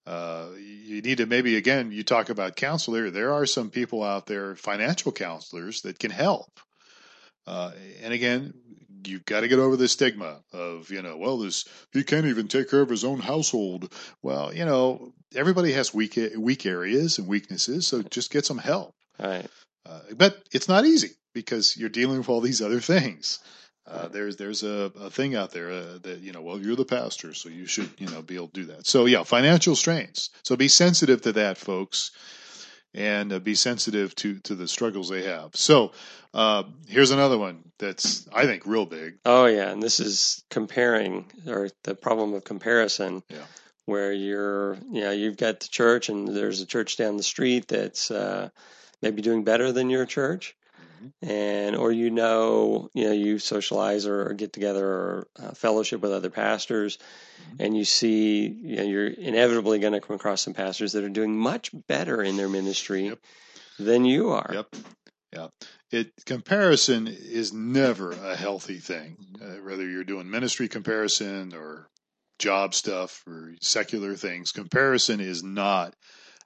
Uh, 0.06 0.48
you 0.58 1.02
need 1.02 1.18
to 1.18 1.26
maybe 1.26 1.56
again 1.56 1.92
you 1.92 2.02
talk 2.02 2.28
about 2.28 2.56
counselor 2.56 3.08
there 3.10 3.32
are 3.32 3.46
some 3.46 3.70
people 3.70 4.02
out 4.02 4.26
there 4.26 4.56
financial 4.56 5.12
counselors 5.12 5.82
that 5.82 5.96
can 5.96 6.10
help 6.10 6.58
uh, 7.46 7.72
and 8.02 8.12
again, 8.12 8.54
you've 9.04 9.24
got 9.24 9.40
to 9.40 9.48
get 9.48 9.58
over 9.58 9.76
the 9.76 9.88
stigma 9.88 10.40
of, 10.52 10.90
you 10.90 11.02
know, 11.02 11.16
well, 11.16 11.38
this 11.38 11.64
he 11.92 12.04
can't 12.04 12.26
even 12.26 12.48
take 12.48 12.70
care 12.70 12.82
of 12.82 12.88
his 12.88 13.04
own 13.04 13.20
household. 13.20 13.92
Well, 14.22 14.54
you 14.54 14.64
know, 14.64 15.12
everybody 15.34 15.72
has 15.72 15.94
weak 15.94 16.18
weak 16.36 16.66
areas 16.66 17.18
and 17.18 17.26
weaknesses, 17.26 17.86
so 17.86 18.02
just 18.02 18.32
get 18.32 18.46
some 18.46 18.58
help. 18.58 18.94
Right. 19.18 19.46
Uh, 19.84 20.00
but 20.16 20.36
it's 20.52 20.68
not 20.68 20.84
easy 20.84 21.10
because 21.34 21.76
you're 21.76 21.88
dealing 21.88 22.18
with 22.18 22.28
all 22.28 22.40
these 22.40 22.62
other 22.62 22.80
things. 22.80 23.40
Uh, 23.84 24.06
there's 24.08 24.36
there's 24.36 24.62
a, 24.62 24.92
a 25.00 25.10
thing 25.10 25.34
out 25.34 25.50
there 25.50 25.70
uh, 25.70 25.98
that 26.02 26.20
you 26.20 26.32
know 26.32 26.40
well 26.40 26.58
you're 26.58 26.76
the 26.76 26.84
pastor 26.84 27.34
so 27.34 27.48
you 27.48 27.66
should 27.66 27.90
you 27.98 28.06
know 28.06 28.22
be 28.22 28.36
able 28.36 28.46
to 28.46 28.60
do 28.60 28.64
that 28.66 28.86
so 28.86 29.06
yeah 29.06 29.24
financial 29.24 29.74
strains 29.74 30.30
so 30.44 30.54
be 30.54 30.68
sensitive 30.68 31.20
to 31.20 31.32
that 31.32 31.58
folks 31.58 32.12
and 32.94 33.32
uh, 33.32 33.38
be 33.38 33.54
sensitive 33.54 34.14
to 34.16 34.38
to 34.40 34.54
the 34.54 34.68
struggles 34.68 35.08
they 35.08 35.22
have. 35.22 35.54
So 35.54 35.92
uh, 36.34 36.64
here's 36.88 37.10
another 37.10 37.38
one 37.38 37.62
that's 37.78 38.28
I 38.32 38.44
think 38.44 38.66
real 38.66 38.86
big. 38.86 39.18
Oh 39.24 39.46
yeah, 39.46 39.70
and 39.70 39.82
this 39.82 40.00
is 40.00 40.44
comparing 40.50 41.30
or 41.46 41.68
the 41.82 41.94
problem 41.94 42.34
of 42.34 42.44
comparison. 42.44 43.22
Yeah. 43.28 43.38
Where 43.84 44.12
you're, 44.12 44.74
you 44.92 45.00
know, 45.00 45.10
you've 45.10 45.36
got 45.36 45.58
the 45.58 45.66
church, 45.66 46.08
and 46.08 46.28
there's 46.28 46.60
a 46.60 46.66
church 46.66 46.96
down 46.96 47.16
the 47.16 47.24
street 47.24 47.66
that's 47.66 48.12
uh, 48.12 48.48
maybe 49.02 49.22
doing 49.22 49.42
better 49.42 49.72
than 49.72 49.90
your 49.90 50.06
church. 50.06 50.54
And 51.22 51.76
or 51.76 51.92
you 51.92 52.10
know, 52.10 52.90
you 52.94 53.04
know, 53.04 53.12
you 53.12 53.38
socialize 53.38 54.06
or, 54.06 54.28
or 54.28 54.34
get 54.34 54.52
together 54.52 54.86
or 54.86 55.28
uh, 55.42 55.50
fellowship 55.52 56.00
with 56.00 56.12
other 56.12 56.30
pastors, 56.30 56.98
Mm-hmm. 57.42 57.62
and 57.62 57.76
you 57.76 57.84
see 57.84 58.46
you 58.46 58.76
know, 58.76 58.82
you're 58.82 59.06
inevitably 59.06 59.78
going 59.78 59.92
to 59.94 60.00
come 60.00 60.16
across 60.16 60.42
some 60.42 60.54
pastors 60.54 60.92
that 60.92 61.04
are 61.04 61.08
doing 61.08 61.36
much 61.36 61.70
better 61.88 62.22
in 62.22 62.36
their 62.36 62.48
ministry 62.48 63.08
yep. 63.08 63.18
than 63.78 64.04
you 64.04 64.30
are. 64.30 64.50
Yep. 64.52 64.76
Yeah. 65.32 65.48
It 65.90 66.12
comparison 66.24 67.08
is 67.08 67.52
never 67.52 68.12
a 68.12 68.36
healthy 68.36 68.78
thing. 68.78 69.16
Uh, 69.40 69.60
whether 69.64 69.88
you're 69.88 70.04
doing 70.04 70.30
ministry 70.30 70.68
comparison 70.68 71.54
or 71.54 71.88
job 72.38 72.74
stuff 72.74 73.22
or 73.26 73.54
secular 73.60 74.14
things, 74.14 74.52
comparison 74.52 75.20
is 75.20 75.42
not 75.42 75.94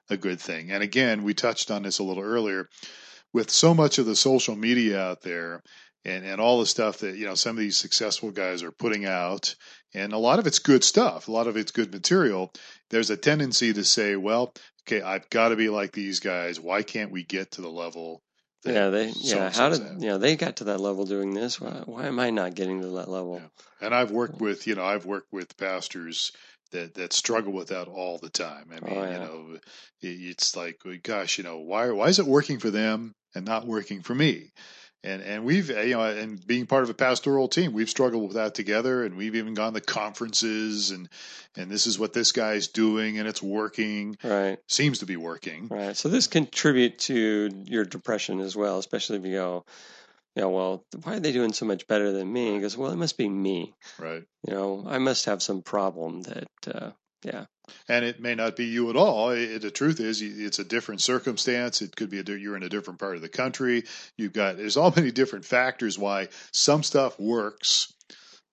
a 0.09 0.17
good 0.17 0.39
thing. 0.39 0.71
And 0.71 0.83
again, 0.83 1.23
we 1.23 1.33
touched 1.33 1.69
on 1.71 1.83
this 1.83 1.99
a 1.99 2.03
little 2.03 2.23
earlier. 2.23 2.69
With 3.33 3.49
so 3.51 3.73
much 3.73 3.97
of 3.97 4.05
the 4.05 4.15
social 4.15 4.55
media 4.55 4.99
out 4.99 5.21
there, 5.21 5.61
and, 6.05 6.25
and 6.25 6.39
all 6.41 6.59
the 6.59 6.65
stuff 6.65 6.99
that 6.99 7.17
you 7.17 7.25
know 7.25 7.35
some 7.35 7.57
of 7.57 7.59
these 7.59 7.77
successful 7.77 8.31
guys 8.31 8.63
are 8.63 8.71
putting 8.71 9.05
out 9.05 9.55
and 9.93 10.13
a 10.13 10.17
lot 10.17 10.39
of 10.39 10.47
it's 10.47 10.59
good 10.59 10.83
stuff 10.83 11.27
a 11.27 11.31
lot 11.31 11.47
of 11.47 11.57
it's 11.57 11.71
good 11.71 11.91
material 11.91 12.51
there's 12.89 13.09
a 13.09 13.17
tendency 13.17 13.73
to 13.73 13.83
say 13.83 14.15
well 14.15 14.53
okay 14.87 15.01
i've 15.01 15.29
got 15.29 15.49
to 15.49 15.55
be 15.55 15.69
like 15.69 15.91
these 15.91 16.19
guys 16.19 16.59
why 16.59 16.81
can't 16.81 17.11
we 17.11 17.23
get 17.23 17.51
to 17.51 17.61
the 17.61 17.69
level 17.69 18.21
yeah, 18.65 18.89
they 18.89 19.11
yeah. 19.15 19.51
How 19.51 19.69
did 19.69 19.81
at. 19.81 20.01
you 20.01 20.07
know 20.07 20.17
they 20.17 20.35
got 20.35 20.57
to 20.57 20.65
that 20.65 20.79
level 20.79 21.05
doing 21.05 21.33
this? 21.33 21.61
Why, 21.61 21.83
why 21.85 22.07
am 22.07 22.19
I 22.19 22.31
not 22.31 22.55
getting 22.55 22.81
to 22.81 22.87
that 22.95 23.07
level? 23.07 23.39
Yeah. 23.41 23.85
And 23.85 23.95
I've 23.95 24.11
worked 24.11 24.41
with, 24.41 24.67
you 24.67 24.75
know, 24.75 24.83
I've 24.83 25.05
worked 25.05 25.31
with 25.31 25.57
pastors 25.57 26.31
that, 26.71 26.93
that 26.95 27.13
struggle 27.13 27.53
with 27.53 27.69
that 27.69 27.87
all 27.87 28.17
the 28.17 28.29
time. 28.29 28.69
I 28.71 28.77
oh, 28.81 28.85
mean, 28.85 28.97
Oh, 28.97 29.11
you 29.11 29.19
know, 29.19 29.59
it, 30.01 30.07
it's 30.07 30.55
like, 30.55 30.81
gosh, 31.03 31.37
you 31.37 31.43
know, 31.43 31.59
why, 31.59 31.89
why 31.91 32.07
is 32.07 32.19
it 32.19 32.25
working 32.25 32.59
for 32.59 32.69
them 32.69 33.13
and 33.35 33.45
not 33.45 33.67
working 33.67 34.01
for 34.01 34.15
me? 34.15 34.51
And, 35.03 35.21
and 35.21 35.45
we've, 35.45 35.69
you 35.69 35.91
know, 35.91 36.01
and 36.01 36.45
being 36.45 36.65
part 36.65 36.83
of 36.83 36.89
a 36.89 36.93
pastoral 36.93 37.47
team, 37.47 37.71
we've 37.71 37.89
struggled 37.89 38.23
with 38.23 38.33
that 38.33 38.55
together 38.55 39.05
and 39.05 39.15
we've 39.15 39.35
even 39.35 39.53
gone 39.53 39.73
to 39.73 39.79
conferences 39.81 40.91
and, 40.91 41.07
and 41.55 41.69
this 41.69 41.87
is 41.87 41.99
what 41.99 42.13
this 42.13 42.31
guy's 42.31 42.67
doing 42.67 43.19
and 43.19 43.27
it's 43.27 43.41
working, 43.41 44.17
Right, 44.23 44.57
seems 44.67 44.99
to 44.99 45.05
be 45.05 45.15
working. 45.15 45.67
right. 45.69 45.95
So 45.95 46.09
this 46.09 46.27
contribute 46.27 46.97
to 46.99 47.49
your 47.65 47.85
depression 47.85 48.39
as 48.39 48.55
well, 48.55 48.79
especially 48.79 49.17
if 49.17 49.25
you 49.25 49.33
go, 49.33 49.65
you 50.37 50.43
know, 50.43 50.49
well, 50.51 50.85
why 51.01 51.15
are 51.15 51.19
they 51.19 51.31
doing 51.31 51.51
so 51.51 51.65
much 51.65 51.87
better 51.87 52.11
than 52.11 52.31
me? 52.31 52.53
He 52.53 52.59
goes, 52.59 52.77
well, 52.77 52.91
it 52.91 52.97
must 52.97 53.17
be 53.17 53.27
me. 53.27 53.73
Right. 53.97 54.23
You 54.47 54.53
know, 54.53 54.85
I 54.87 54.99
must 54.99 55.25
have 55.25 55.41
some 55.41 55.63
problem 55.63 56.21
that, 56.21 56.47
uh, 56.71 56.91
yeah, 57.23 57.45
and 57.89 58.05
it 58.05 58.21
may 58.21 58.35
not 58.35 58.55
be 58.55 58.65
you 58.65 58.91
at 58.91 58.95
all. 58.95 59.31
It, 59.31 59.63
the 59.63 59.71
truth 59.71 59.99
is, 59.99 60.21
it's 60.21 60.59
a 60.59 60.63
different 60.63 61.01
circumstance. 61.01 61.81
It 61.81 61.95
could 61.95 62.11
be 62.11 62.19
a, 62.19 62.23
you're 62.23 62.55
in 62.55 62.61
a 62.61 62.69
different 62.69 62.99
part 62.99 63.15
of 63.15 63.23
the 63.23 63.29
country. 63.29 63.85
You've 64.15 64.31
got 64.31 64.57
there's 64.57 64.77
all 64.77 64.93
many 64.95 65.09
different 65.09 65.43
factors 65.43 65.97
why 65.97 66.27
some 66.53 66.83
stuff 66.83 67.19
works 67.19 67.91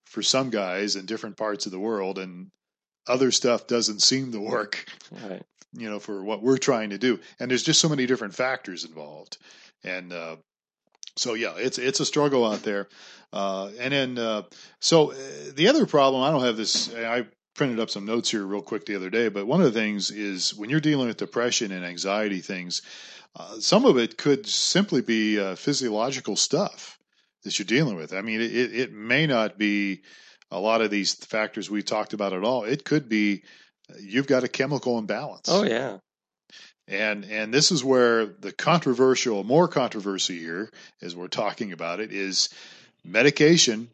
for 0.07 0.23
some 0.23 0.49
guys 0.49 0.97
in 0.97 1.05
different 1.05 1.37
parts 1.37 1.67
of 1.67 1.73
the 1.73 1.79
world, 1.79 2.19
and 2.19 2.51
other 3.07 3.31
stuff 3.31 3.67
doesn't 3.67 4.01
seem 4.01 4.33
to 4.33 4.41
work. 4.41 4.87
right. 5.29 5.43
You 5.75 5.91
know, 5.91 5.99
for 5.99 6.25
what 6.25 6.43
we're 6.43 6.57
trying 6.57 6.91
to 6.91 6.99
do, 6.99 7.21
and 7.39 7.51
there's 7.51 7.63
just 7.63 7.81
so 7.81 7.91
many 7.91 8.07
different 8.07 8.35
factors 8.35 8.87
involved, 8.87 9.37
and 9.85 10.11
uh, 10.13 10.37
so 11.17 11.35
yeah, 11.35 11.55
it's 11.57 11.79
it's 11.79 12.01
a 12.01 12.07
struggle 12.07 12.45
out 12.45 12.63
there. 12.63 12.89
Uh, 13.33 13.71
and 13.81 13.93
then 13.93 14.19
uh, 14.19 14.43
so 14.81 15.13
uh, 15.13 15.17
the 15.55 15.69
other 15.69 15.87
problem, 15.87 16.23
I 16.23 16.31
don't 16.31 16.45
have 16.45 16.57
this. 16.57 16.95
I 16.95 17.27
printed 17.55 17.81
up 17.81 17.91
some 17.91 18.05
notes 18.05 18.31
here 18.31 18.45
real 18.45 18.63
quick 18.63 18.87
the 18.87 18.97
other 18.97 19.11
day, 19.11 19.29
but 19.29 19.47
one 19.47 19.61
of 19.61 19.73
the 19.73 19.79
things 19.79 20.11
is 20.11 20.55
when 20.55 20.71
you're 20.71 20.81
dealing 20.81 21.09
with 21.09 21.17
depression 21.17 21.73
and 21.73 21.85
anxiety 21.85 22.41
things, 22.41 22.83
uh, 23.37 23.59
some 23.59 23.85
of 23.85 23.97
it 23.97 24.17
could 24.17 24.47
simply 24.47 25.03
be 25.03 25.39
uh, 25.39 25.55
physiological 25.55 26.37
stuff 26.37 26.99
that 27.43 27.59
you're 27.59 27.67
dealing 27.67 27.97
with. 27.97 28.13
I 28.13 28.23
mean, 28.23 28.41
it, 28.41 28.53
it 28.53 28.93
may 28.93 29.27
not 29.27 29.59
be 29.59 30.03
a 30.51 30.59
lot 30.59 30.81
of 30.81 30.91
these 30.91 31.15
factors 31.15 31.71
we 31.71 31.83
talked 31.83 32.13
about 32.13 32.33
at 32.33 32.45
all. 32.45 32.65
It 32.65 32.85
could 32.85 33.09
be 33.09 33.43
you've 34.01 34.27
got 34.27 34.45
a 34.45 34.49
chemical 34.49 34.99
imbalance. 34.99 35.49
Oh 35.49 35.65
yeah, 35.65 35.99
And 36.87 37.25
and 37.25 37.53
this 37.53 37.73
is 37.73 37.83
where 37.83 38.27
the 38.27 38.53
controversial, 38.53 39.43
more 39.45 39.69
controversy 39.69 40.39
here, 40.39 40.71
as 41.01 41.17
we're 41.17 41.29
talking 41.29 41.73
about 41.73 42.01
it, 42.01 42.13
is 42.13 42.51
medication. 43.05 43.89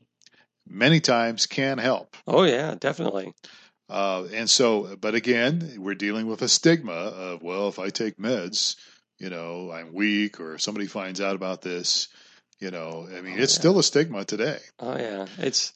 Many 0.69 1.01
times 1.01 1.47
can 1.47 1.79
help, 1.79 2.17
oh 2.29 2.45
yeah, 2.45 2.77
definitely. 2.79 3.33
uh, 3.89 4.25
and 4.33 4.49
so, 4.49 4.97
but 5.01 5.15
again, 5.17 5.75
we're 5.79 5.95
dealing 5.97 6.29
with 6.29 6.43
a 6.43 6.49
stigma 6.49 6.93
of 6.93 7.43
well, 7.43 7.69
if 7.69 7.79
I 7.81 7.89
take 7.91 8.19
meds, 8.19 8.77
you 9.19 9.31
know, 9.31 9.73
I'm 9.73 9.93
weak, 9.93 10.39
or 10.39 10.55
if 10.55 10.61
somebody 10.63 10.87
finds 10.87 11.21
out 11.21 11.35
about 11.35 11.63
this, 11.63 12.07
you 12.61 12.71
know, 12.71 13.09
I 13.09 13.21
mean, 13.21 13.35
Oh, 13.39 13.43
it's 13.43 13.55
yeah. 13.55 13.61
still 13.61 13.79
a 13.81 13.83
stigma 13.83 14.25
today. 14.25 14.59
Oh 14.79 14.97
yeah, 14.97 15.27
it's 15.39 15.73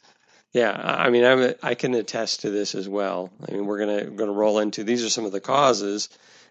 yeah. 0.53 0.71
I 0.73 1.11
mean, 1.11 1.25
I'm, 1.25 1.55
I 1.63 1.75
can 1.75 1.95
attest 1.95 2.41
to 2.43 2.51
this 2.51 2.77
as 2.77 2.89
well. 2.89 3.33
I 3.49 3.53
mean, 3.53 3.67
we're 3.67 3.79
gonna 3.81 4.05
gonna 4.11 4.33
roll 4.33 4.61
into 4.61 4.85
these 4.85 5.05
are 5.05 5.11
some 5.11 5.25
of 5.25 5.33
the 5.33 5.41
causes, 5.41 6.09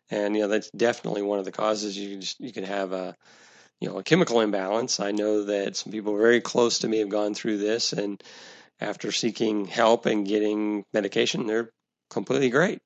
and 0.09 0.35
you 0.35 0.43
know 0.43 0.47
that's 0.47 0.69
definitely 0.71 1.21
one 1.21 1.39
of 1.39 1.45
the 1.45 1.51
causes. 1.51 1.97
You 1.97 2.11
can 2.11 2.21
just, 2.21 2.39
you 2.39 2.51
can 2.51 2.63
have 2.63 2.91
a 2.91 3.15
you 3.79 3.89
know 3.89 3.99
a 3.99 4.03
chemical 4.03 4.41
imbalance. 4.41 4.99
I 4.99 5.11
know 5.11 5.45
that 5.45 5.75
some 5.75 5.91
people 5.91 6.17
very 6.17 6.41
close 6.41 6.79
to 6.79 6.87
me 6.87 6.99
have 6.99 7.09
gone 7.09 7.33
through 7.33 7.57
this, 7.57 7.93
and 7.93 8.21
after 8.79 9.11
seeking 9.11 9.65
help 9.65 10.05
and 10.05 10.27
getting 10.27 10.85
medication, 10.93 11.47
they're 11.47 11.69
completely 12.09 12.49
great. 12.49 12.81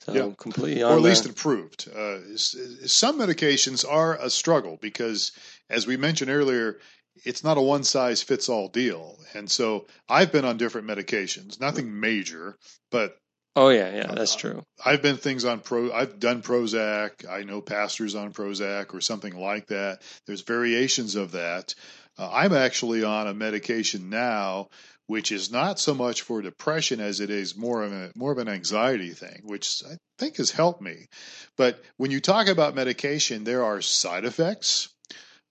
So 0.00 0.14
Yeah. 0.14 0.34
completely 0.38 0.82
on 0.82 0.92
or 0.92 0.96
at 0.96 1.02
least 1.02 1.24
the- 1.24 1.30
improved. 1.30 1.88
Uh, 1.88 2.36
some 2.36 3.18
medications 3.18 3.84
are 3.88 4.16
a 4.16 4.30
struggle 4.30 4.78
because, 4.80 5.32
as 5.68 5.86
we 5.86 5.96
mentioned 5.96 6.30
earlier, 6.30 6.78
it's 7.24 7.42
not 7.42 7.58
a 7.58 7.60
one 7.60 7.84
size 7.84 8.22
fits 8.22 8.48
all 8.48 8.68
deal. 8.68 9.18
And 9.34 9.50
so 9.50 9.86
I've 10.08 10.30
been 10.32 10.44
on 10.44 10.56
different 10.56 10.86
medications, 10.86 11.60
nothing 11.60 11.98
major, 12.00 12.56
but 12.90 13.16
oh 13.56 13.68
yeah, 13.70 13.94
yeah, 13.94 14.12
that's 14.14 14.36
true. 14.36 14.62
I've 14.84 15.02
been 15.02 15.16
things 15.16 15.44
on 15.44 15.60
pro. 15.60 15.92
I've 15.92 16.18
done 16.18 16.42
Prozac. 16.42 17.28
I 17.28 17.42
know 17.42 17.60
pastors 17.60 18.14
on 18.14 18.32
Prozac 18.32 18.94
or 18.94 19.00
something 19.00 19.36
like 19.36 19.66
that. 19.68 20.02
There's 20.26 20.42
variations 20.42 21.16
of 21.16 21.32
that. 21.32 21.74
Uh, 22.18 22.28
I'm 22.32 22.52
actually 22.52 23.04
on 23.04 23.28
a 23.28 23.34
medication 23.34 24.10
now, 24.10 24.68
which 25.06 25.32
is 25.32 25.50
not 25.50 25.78
so 25.78 25.94
much 25.94 26.22
for 26.22 26.42
depression 26.42 27.00
as 27.00 27.20
it 27.20 27.30
is 27.30 27.56
more 27.56 27.82
of 27.82 27.92
a 27.92 28.12
more 28.14 28.32
of 28.32 28.38
an 28.38 28.48
anxiety 28.48 29.10
thing, 29.10 29.42
which 29.44 29.82
I 29.88 29.96
think 30.18 30.36
has 30.36 30.50
helped 30.50 30.82
me. 30.82 31.06
But 31.56 31.82
when 31.96 32.10
you 32.10 32.20
talk 32.20 32.48
about 32.48 32.74
medication, 32.74 33.44
there 33.44 33.64
are 33.64 33.80
side 33.82 34.24
effects. 34.24 34.88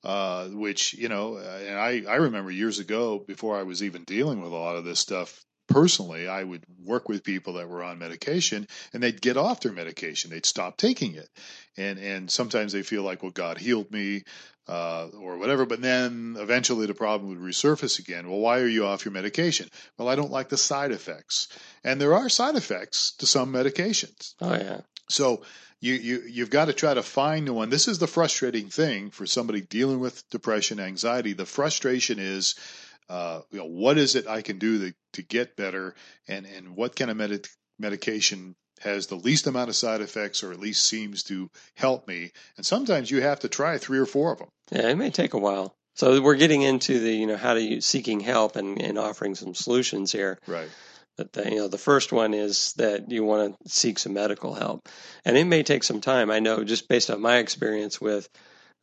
Uh, 0.04 0.48
which 0.50 0.94
you 0.94 1.10
know, 1.10 1.38
uh, 1.38 1.60
and 1.66 1.78
I, 1.78 2.04
I 2.08 2.16
remember 2.18 2.52
years 2.52 2.78
ago 2.78 3.18
before 3.18 3.58
I 3.58 3.64
was 3.64 3.82
even 3.82 4.04
dealing 4.04 4.42
with 4.42 4.52
a 4.52 4.56
lot 4.56 4.78
of 4.78 4.86
this 4.86 5.00
stuff 5.00 5.44
personally, 5.68 6.28
I 6.28 6.44
would 6.44 6.64
work 6.84 7.10
with 7.10 7.24
people 7.24 7.54
that 7.54 7.70
were 7.70 7.84
on 7.84 8.00
medication 8.00 8.68
and 8.94 9.04
they'd 9.04 9.22
get 9.22 9.38
off 9.38 9.62
their 9.62 9.74
medication. 9.74 10.32
They'd 10.32 10.46
stop 10.46 10.78
taking 10.78 11.16
it. 11.16 11.30
And, 11.78 12.00
and 12.00 12.32
sometimes 12.32 12.74
they 12.74 12.84
feel 12.84 13.04
like, 13.04 13.22
well, 13.22 13.32
God 13.32 13.58
healed 13.58 13.92
me, 13.92 14.24
uh, 14.68 15.08
or 15.20 15.38
whatever. 15.38 15.66
But 15.66 15.82
then 15.82 16.36
eventually 16.40 16.88
the 16.88 16.94
problem 16.94 17.30
would 17.30 17.40
resurface 17.40 18.00
again. 18.00 18.30
Well, 18.30 18.40
why 18.40 18.60
are 18.60 18.68
you 18.68 18.86
off 18.86 19.06
your 19.06 19.14
medication? 19.14 19.70
Well, 19.98 20.10
I 20.10 20.16
don't 20.16 20.32
like 20.32 20.50
the 20.50 20.58
side 20.58 20.92
effects. 20.92 21.48
And 21.84 22.02
there 22.02 22.14
are 22.14 22.30
side 22.30 22.56
effects 22.56 23.12
to 23.20 23.26
some 23.26 23.54
medications. 23.54 24.34
Oh 24.42 24.54
yeah, 24.54 24.82
So 25.10 25.44
you, 25.80 25.94
you 25.94 26.24
you've 26.28 26.50
got 26.50 26.66
to 26.66 26.74
try 26.74 26.94
to 26.94 27.04
find 27.04 27.48
the 27.48 27.54
one. 27.54 27.70
This 27.70 27.88
is 27.88 28.00
the 28.00 28.08
frustrating 28.08 28.70
thing 28.70 29.12
for 29.12 29.26
somebody 29.26 29.62
dealing 29.62 30.00
with 30.00 30.28
depression, 30.32 30.80
anxiety. 30.80 31.34
The 31.34 31.46
frustration 31.46 32.18
is, 32.20 32.56
uh, 33.10 33.42
you 33.52 33.60
know, 33.60 33.66
what 33.66 33.98
is 33.98 34.16
it 34.16 34.28
I 34.28 34.42
can 34.42 34.60
do 34.60 34.90
to, 34.90 34.96
to 35.14 35.22
get 35.22 35.56
better, 35.56 35.96
and 36.28 36.46
and 36.46 36.76
what 36.76 36.96
kind 36.96 37.12
of 37.12 37.18
med- 37.18 37.48
medication 37.80 38.56
has 38.82 39.08
the 39.08 39.16
least 39.16 39.48
amount 39.48 39.70
of 39.70 39.76
side 39.76 40.02
effects, 40.02 40.44
or 40.44 40.52
at 40.52 40.60
least 40.60 40.88
seems 40.88 41.24
to 41.24 41.50
help 41.76 42.08
me. 42.08 42.32
And 42.58 42.66
sometimes 42.66 43.10
you 43.10 43.22
have 43.22 43.40
to 43.40 43.50
try 43.50 43.78
three 43.78 43.98
or 43.98 44.06
four 44.06 44.32
of 44.34 44.40
them. 44.40 44.50
Yeah, 44.72 44.90
it 44.90 44.96
may 44.96 45.10
take 45.10 45.34
a 45.34 45.40
while. 45.40 45.76
So 45.96 46.22
we're 46.22 46.36
getting 46.36 46.62
into 46.62 47.00
the, 47.00 47.12
you 47.12 47.26
know, 47.26 47.38
how 47.38 47.56
to 47.56 47.62
use 47.62 47.88
seeking 47.88 48.20
help 48.20 48.56
and, 48.56 48.80
and 48.80 49.00
offering 49.00 49.34
some 49.34 49.56
solutions 49.56 50.12
here. 50.12 50.38
Right. 50.46 50.70
But 51.18 51.34
the, 51.34 51.50
you 51.50 51.56
know, 51.56 51.68
the 51.68 51.80
first 51.80 52.12
one 52.12 52.36
is 52.36 52.74
that 52.74 53.10
you 53.10 53.24
want 53.24 53.58
to 53.64 53.70
seek 53.70 53.98
some 53.98 54.14
medical 54.14 54.54
help, 54.54 54.88
and 55.26 55.36
it 55.36 55.46
may 55.46 55.64
take 55.64 55.84
some 55.84 56.02
time. 56.02 56.30
I 56.30 56.38
know 56.40 56.64
just 56.64 56.88
based 56.88 57.10
on 57.10 57.20
my 57.20 57.38
experience 57.38 58.00
with 58.00 58.30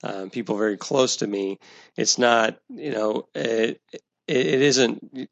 um, 0.02 0.30
people 0.30 0.56
very 0.56 0.76
close 0.76 1.18
to 1.18 1.26
me, 1.28 1.58
it's 1.96 2.18
not, 2.18 2.58
you 2.68 2.90
know, 2.90 3.28
it 3.36 3.80
it, 4.26 4.46
it 4.46 4.62
isn't 4.62 5.28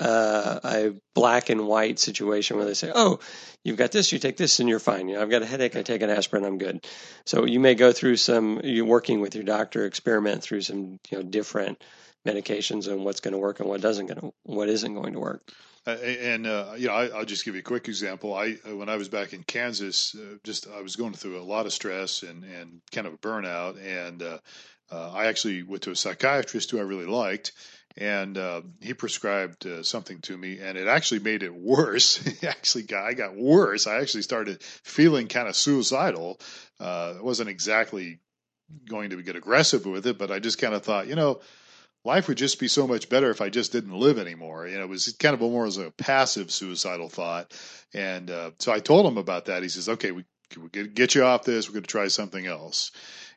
uh, 0.00 0.60
a 0.64 0.94
black 1.14 1.48
and 1.48 1.66
white 1.66 1.98
situation 1.98 2.56
where 2.56 2.66
they 2.66 2.74
say, 2.74 2.90
"Oh, 2.94 3.20
you've 3.62 3.76
got 3.76 3.92
this, 3.92 4.12
you 4.12 4.18
take 4.18 4.36
this, 4.36 4.58
and 4.60 4.68
you're 4.68 4.80
fine." 4.80 5.08
You 5.08 5.16
know, 5.16 5.22
I've 5.22 5.30
got 5.30 5.42
a 5.42 5.46
headache, 5.46 5.76
I 5.76 5.82
take 5.82 6.02
an 6.02 6.10
aspirin, 6.10 6.44
I'm 6.44 6.58
good. 6.58 6.84
So 7.24 7.44
you 7.44 7.60
may 7.60 7.74
go 7.74 7.92
through 7.92 8.16
some. 8.16 8.60
You're 8.64 8.84
working 8.84 9.20
with 9.20 9.34
your 9.34 9.44
doctor, 9.44 9.86
experiment 9.86 10.42
through 10.42 10.62
some, 10.62 10.98
you 11.10 11.18
know, 11.18 11.22
different 11.22 11.82
medications 12.26 12.88
and 12.88 13.04
what's 13.04 13.20
going 13.20 13.32
to 13.32 13.38
work 13.38 13.60
and 13.60 13.68
what 13.68 13.80
doesn't 13.80 14.06
going 14.06 14.32
what 14.44 14.68
isn't 14.68 14.94
going 14.94 15.12
to 15.12 15.20
work. 15.20 15.42
And 15.84 16.46
uh, 16.46 16.74
you 16.76 16.86
know, 16.86 16.94
I, 16.94 17.06
I'll 17.08 17.24
just 17.24 17.44
give 17.44 17.54
you 17.54 17.60
a 17.60 17.64
quick 17.64 17.88
example. 17.88 18.34
I 18.34 18.52
when 18.72 18.88
I 18.88 18.96
was 18.96 19.08
back 19.08 19.32
in 19.32 19.42
Kansas, 19.42 20.14
uh, 20.14 20.36
just 20.44 20.68
I 20.68 20.80
was 20.80 20.96
going 20.96 21.14
through 21.14 21.40
a 21.40 21.42
lot 21.42 21.66
of 21.66 21.72
stress 21.72 22.22
and 22.22 22.44
and 22.44 22.80
kind 22.92 23.06
of 23.06 23.14
a 23.14 23.18
burnout, 23.18 23.84
and 23.84 24.22
uh, 24.22 24.38
uh, 24.92 25.10
I 25.12 25.26
actually 25.26 25.62
went 25.62 25.82
to 25.84 25.90
a 25.90 25.96
psychiatrist 25.96 26.70
who 26.70 26.78
I 26.78 26.82
really 26.82 27.06
liked, 27.06 27.52
and 27.96 28.38
uh, 28.38 28.62
he 28.80 28.94
prescribed 28.94 29.66
uh, 29.66 29.82
something 29.82 30.20
to 30.22 30.36
me, 30.36 30.58
and 30.60 30.78
it 30.78 30.88
actually 30.88 31.20
made 31.20 31.42
it 31.42 31.54
worse. 31.54 32.20
Actually 32.44 32.84
got 32.84 33.04
I 33.04 33.14
got 33.14 33.36
worse. 33.36 33.86
I 33.86 34.00
actually 34.00 34.22
started 34.22 34.62
feeling 34.62 35.28
kind 35.28 35.48
of 35.48 35.56
suicidal. 35.56 36.40
Uh, 36.80 37.14
I 37.18 37.22
wasn't 37.22 37.50
exactly 37.50 38.20
going 38.88 39.10
to 39.10 39.22
get 39.22 39.36
aggressive 39.36 39.84
with 39.84 40.06
it, 40.06 40.18
but 40.18 40.30
I 40.30 40.38
just 40.38 40.58
kind 40.58 40.74
of 40.74 40.82
thought, 40.82 41.06
you 41.06 41.14
know 41.14 41.40
life 42.04 42.28
would 42.28 42.38
just 42.38 42.58
be 42.58 42.68
so 42.68 42.86
much 42.86 43.08
better 43.08 43.30
if 43.30 43.40
I 43.40 43.48
just 43.48 43.72
didn't 43.72 43.92
live 43.98 44.18
anymore. 44.18 44.66
You 44.66 44.78
know, 44.78 44.84
it 44.84 44.88
was 44.88 45.14
kind 45.18 45.34
of 45.34 45.40
more 45.40 45.66
as 45.66 45.76
a 45.76 45.90
passive 45.90 46.50
suicidal 46.50 47.08
thought. 47.08 47.54
And 47.94 48.30
uh, 48.30 48.52
so 48.58 48.72
I 48.72 48.80
told 48.80 49.06
him 49.06 49.18
about 49.18 49.46
that. 49.46 49.62
He 49.62 49.68
says, 49.68 49.88
okay, 49.88 50.10
we, 50.10 50.24
we 50.60 50.88
get 50.88 51.14
you 51.14 51.24
off 51.24 51.44
this. 51.44 51.68
We're 51.68 51.74
going 51.74 51.84
to 51.84 51.88
try 51.88 52.08
something 52.08 52.46
else. 52.46 52.92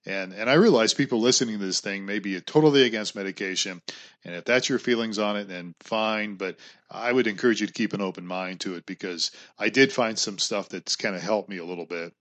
And, 0.05 0.33
and 0.33 0.49
I 0.49 0.53
realize 0.53 0.93
people 0.93 1.19
listening 1.19 1.57
to 1.59 1.65
this 1.65 1.81
thing 1.81 2.05
may 2.05 2.19
be 2.19 2.39
totally 2.39 2.83
against 2.83 3.15
medication. 3.15 3.81
And 4.23 4.35
if 4.35 4.45
that's 4.45 4.69
your 4.69 4.79
feelings 4.79 5.17
on 5.17 5.35
it, 5.35 5.47
then 5.47 5.73
fine. 5.79 6.35
But 6.35 6.57
I 6.91 7.11
would 7.11 7.27
encourage 7.27 7.61
you 7.61 7.67
to 7.67 7.73
keep 7.73 7.93
an 7.93 8.01
open 8.01 8.25
mind 8.27 8.59
to 8.61 8.75
it 8.75 8.85
because 8.85 9.31
I 9.57 9.69
did 9.69 9.91
find 9.91 10.17
some 10.17 10.37
stuff 10.37 10.69
that's 10.69 10.95
kind 10.95 11.15
of 11.15 11.21
helped 11.21 11.49
me 11.49 11.57
a 11.57 11.65
little 11.65 11.87
bit. 11.87 12.13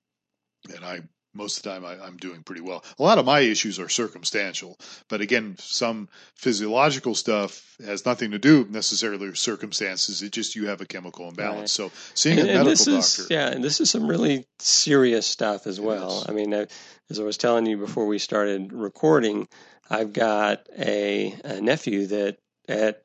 And 0.74 0.84
I 0.84 1.02
most 1.34 1.58
of 1.58 1.62
the 1.64 1.70
time 1.70 1.84
I, 1.84 2.06
am 2.06 2.16
doing 2.16 2.42
pretty 2.42 2.60
well. 2.60 2.84
A 2.98 3.02
lot 3.02 3.18
of 3.18 3.26
my 3.26 3.40
issues 3.40 3.78
are 3.78 3.88
circumstantial, 3.88 4.78
but 5.08 5.20
again, 5.20 5.56
some 5.58 6.08
physiological 6.36 7.14
stuff 7.14 7.76
has 7.84 8.06
nothing 8.06 8.30
to 8.30 8.38
do 8.38 8.66
necessarily 8.70 9.26
with 9.26 9.38
circumstances. 9.38 10.22
It 10.22 10.32
just 10.32 10.54
you 10.54 10.68
have 10.68 10.80
a 10.80 10.86
chemical 10.86 11.28
imbalance. 11.28 11.78
Right. 11.78 11.90
So 11.90 11.92
seeing 12.14 12.38
and, 12.38 12.50
a 12.50 12.64
medical 12.64 12.84
doctor, 12.84 12.98
is, 12.98 13.26
yeah, 13.30 13.48
and 13.48 13.62
this 13.62 13.80
is 13.80 13.90
some 13.90 14.06
really 14.06 14.46
serious 14.58 15.26
stuff 15.26 15.66
as 15.66 15.80
well. 15.80 16.24
I 16.28 16.32
mean, 16.32 16.54
I, 16.54 16.66
as 17.10 17.20
I 17.20 17.24
was 17.24 17.36
telling 17.36 17.66
you 17.66 17.76
before 17.76 18.06
we 18.06 18.18
started 18.18 18.72
recording, 18.72 19.48
I've 19.90 20.12
got 20.12 20.66
a, 20.76 21.34
a 21.44 21.60
nephew 21.60 22.06
that 22.06 22.38
at 22.68 23.04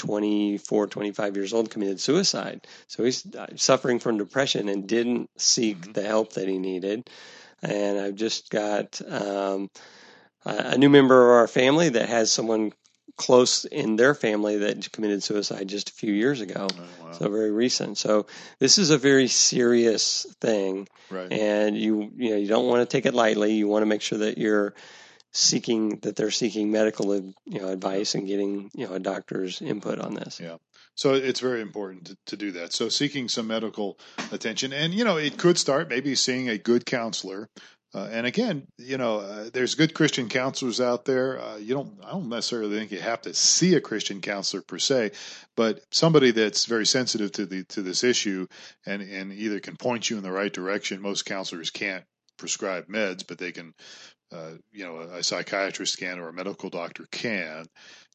24, 0.00 0.86
25 0.86 1.36
years 1.36 1.52
old 1.52 1.70
committed 1.70 2.00
suicide. 2.00 2.66
So 2.86 3.04
he's 3.04 3.26
uh, 3.34 3.46
suffering 3.56 3.98
from 3.98 4.18
depression 4.18 4.68
and 4.68 4.88
didn't 4.88 5.28
seek 5.36 5.78
mm-hmm. 5.78 5.92
the 5.92 6.02
help 6.02 6.32
that 6.34 6.48
he 6.48 6.58
needed 6.58 7.08
and 7.62 7.98
I've 7.98 8.14
just 8.14 8.50
got 8.50 9.00
um, 9.06 9.70
a 10.44 10.78
new 10.78 10.88
member 10.88 11.22
of 11.22 11.40
our 11.40 11.48
family 11.48 11.90
that 11.90 12.08
has 12.08 12.32
someone 12.32 12.72
close 13.16 13.66
in 13.66 13.96
their 13.96 14.14
family 14.14 14.58
that 14.58 14.90
committed 14.92 15.22
suicide 15.22 15.68
just 15.68 15.90
a 15.90 15.92
few 15.92 16.12
years 16.12 16.40
ago. 16.40 16.68
Oh, 16.70 17.04
wow. 17.04 17.12
So 17.12 17.28
very 17.28 17.50
recent. 17.50 17.98
So 17.98 18.26
this 18.58 18.78
is 18.78 18.90
a 18.90 18.98
very 18.98 19.28
serious 19.28 20.26
thing, 20.40 20.88
right. 21.10 21.30
and 21.30 21.76
you 21.76 22.10
you 22.16 22.30
know 22.30 22.36
you 22.36 22.48
don't 22.48 22.66
want 22.66 22.80
to 22.80 22.86
take 22.86 23.04
it 23.06 23.14
lightly. 23.14 23.52
You 23.52 23.68
want 23.68 23.82
to 23.82 23.86
make 23.86 24.00
sure 24.00 24.18
that 24.18 24.38
you're 24.38 24.74
seeking 25.32 25.98
that 26.00 26.16
they're 26.16 26.30
seeking 26.30 26.72
medical 26.72 27.14
you 27.14 27.60
know 27.60 27.68
advice 27.68 28.14
and 28.14 28.26
getting 28.26 28.70
you 28.74 28.86
know 28.86 28.94
a 28.94 28.98
doctor's 28.98 29.60
input 29.60 29.98
on 29.98 30.14
this. 30.14 30.40
Yeah. 30.40 30.56
So 31.00 31.14
it's 31.14 31.40
very 31.40 31.62
important 31.62 32.08
to, 32.08 32.16
to, 32.26 32.36
do 32.36 32.52
that. 32.52 32.74
So 32.74 32.90
seeking 32.90 33.30
some 33.30 33.46
medical 33.46 33.98
attention, 34.32 34.74
and 34.74 34.92
you 34.92 35.02
know, 35.02 35.16
it 35.16 35.38
could 35.38 35.56
start 35.56 35.88
maybe 35.88 36.14
seeing 36.14 36.50
a 36.50 36.58
good 36.58 36.84
counselor. 36.84 37.48
Uh, 37.94 38.06
and 38.12 38.26
again, 38.26 38.66
you 38.76 38.98
know, 38.98 39.20
uh, 39.20 39.48
there's 39.50 39.76
good 39.76 39.94
Christian 39.94 40.28
counselors 40.28 40.78
out 40.78 41.06
there. 41.06 41.40
Uh, 41.40 41.56
you 41.56 41.72
don't, 41.72 41.98
I 42.04 42.10
don't 42.10 42.28
necessarily 42.28 42.76
think 42.76 42.92
you 42.92 43.00
have 43.00 43.22
to 43.22 43.32
see 43.32 43.76
a 43.76 43.80
Christian 43.80 44.20
counselor 44.20 44.60
per 44.60 44.78
se, 44.78 45.12
but 45.56 45.80
somebody 45.90 46.32
that's 46.32 46.66
very 46.66 46.84
sensitive 46.84 47.32
to 47.32 47.46
the 47.46 47.64
to 47.70 47.80
this 47.80 48.04
issue 48.04 48.46
and 48.84 49.00
and 49.00 49.32
either 49.32 49.58
can 49.58 49.78
point 49.78 50.10
you 50.10 50.18
in 50.18 50.22
the 50.22 50.30
right 50.30 50.52
direction. 50.52 51.00
Most 51.00 51.24
counselors 51.24 51.70
can't 51.70 52.04
prescribe 52.36 52.88
meds, 52.88 53.24
but 53.26 53.38
they 53.38 53.52
can 53.52 53.72
uh, 54.32 54.52
you 54.70 54.84
know, 54.84 54.98
a, 54.98 55.18
a, 55.18 55.22
psychiatrist 55.22 55.98
can 55.98 56.20
or 56.20 56.28
a 56.28 56.32
medical 56.32 56.70
doctor 56.70 57.04
can. 57.10 57.66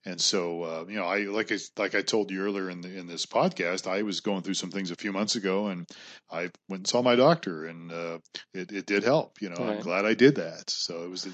And 0.06 0.22
so, 0.22 0.64
uh, 0.64 0.86
you 0.88 0.98
know, 0.98 1.06
I 1.06 1.22
like 1.22 1.52
I, 1.52 1.58
like 1.78 1.96
I 1.96 2.02
told 2.04 2.30
you 2.30 2.44
earlier 2.44 2.70
in 2.70 2.82
the, 2.82 2.96
in 2.96 3.08
this 3.08 3.26
podcast, 3.26 3.88
I 3.88 4.04
was 4.04 4.20
going 4.20 4.44
through 4.44 4.54
some 4.54 4.70
things 4.70 4.92
a 4.92 4.96
few 4.96 5.12
months 5.12 5.36
ago, 5.36 5.68
and 5.68 5.88
I 6.32 6.52
went 6.70 6.82
and 6.82 6.88
saw 6.88 7.02
my 7.02 7.16
doctor, 7.16 7.66
and 7.66 7.92
uh, 7.92 8.20
it, 8.54 8.72
it 8.72 8.86
did 8.86 9.04
help. 9.04 9.42
You 9.42 9.50
know, 9.50 9.56
right. 9.56 9.78
I'm 9.78 9.82
glad 9.82 10.06
I 10.06 10.14
did 10.14 10.36
that. 10.36 10.70
So 10.70 11.04
it 11.04 11.10
was 11.10 11.26
a 11.26 11.32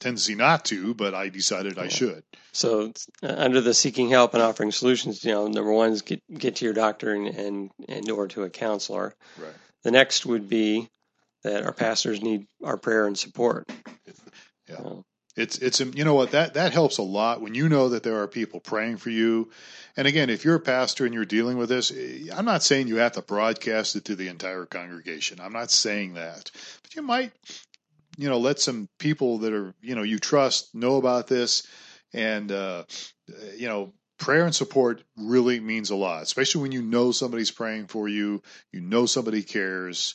tendency 0.00 0.34
not 0.34 0.66
to, 0.66 0.94
but 0.94 1.14
I 1.14 1.30
decided 1.30 1.76
yeah. 1.76 1.84
I 1.84 1.88
should. 1.88 2.22
So 2.52 2.92
uh, 3.22 3.34
under 3.36 3.62
the 3.62 3.72
seeking 3.72 4.10
help 4.10 4.34
and 4.34 4.42
offering 4.42 4.70
solutions, 4.72 5.24
you 5.24 5.32
know, 5.32 5.46
number 5.46 5.72
one 5.72 5.92
is 5.92 6.02
get 6.02 6.22
get 6.32 6.56
to 6.56 6.66
your 6.66 6.74
doctor 6.74 7.14
and 7.14 7.28
and, 7.28 7.70
and 7.88 8.10
or 8.10 8.28
to 8.28 8.42
a 8.42 8.50
counselor. 8.50 9.14
Right. 9.38 9.54
The 9.82 9.92
next 9.92 10.26
would 10.26 10.46
be 10.46 10.90
that 11.42 11.64
our 11.64 11.72
pastors 11.72 12.20
need 12.20 12.46
our 12.62 12.76
prayer 12.76 13.06
and 13.06 13.18
support. 13.18 13.70
Yeah. 14.68 15.00
It's 15.36 15.58
it's 15.58 15.80
you 15.80 16.04
know 16.04 16.14
what 16.14 16.32
that 16.32 16.54
that 16.54 16.72
helps 16.72 16.98
a 16.98 17.02
lot 17.02 17.40
when 17.40 17.54
you 17.54 17.68
know 17.68 17.90
that 17.90 18.02
there 18.02 18.20
are 18.20 18.26
people 18.28 18.60
praying 18.60 18.96
for 18.96 19.10
you. 19.10 19.50
And 19.96 20.08
again, 20.08 20.28
if 20.28 20.44
you're 20.44 20.56
a 20.56 20.60
pastor 20.60 21.04
and 21.04 21.14
you're 21.14 21.24
dealing 21.24 21.56
with 21.56 21.68
this, 21.68 21.92
eh, 21.92 22.28
I'm 22.34 22.44
not 22.44 22.62
saying 22.62 22.88
you 22.88 22.96
have 22.96 23.12
to 23.12 23.22
broadcast 23.22 23.96
it 23.96 24.06
to 24.06 24.16
the 24.16 24.28
entire 24.28 24.66
congregation. 24.66 25.40
I'm 25.40 25.52
not 25.52 25.70
saying 25.70 26.14
that. 26.14 26.50
But 26.82 26.94
you 26.96 27.02
might 27.02 27.32
you 28.18 28.28
know 28.28 28.38
let 28.38 28.58
some 28.58 28.88
people 28.98 29.38
that 29.38 29.52
are, 29.52 29.72
you 29.80 29.94
know, 29.94 30.02
you 30.02 30.18
trust 30.18 30.74
know 30.74 30.96
about 30.96 31.26
this 31.28 31.66
and 32.12 32.50
uh 32.50 32.84
you 33.56 33.68
know 33.68 33.92
prayer 34.20 34.44
and 34.44 34.54
support 34.54 35.02
really 35.16 35.58
means 35.58 35.90
a 35.90 35.96
lot, 35.96 36.22
especially 36.22 36.62
when 36.62 36.72
you 36.72 36.82
know 36.82 37.10
somebody's 37.10 37.50
praying 37.50 37.86
for 37.86 38.06
you, 38.06 38.42
you 38.70 38.80
know 38.80 39.06
somebody 39.06 39.42
cares, 39.42 40.14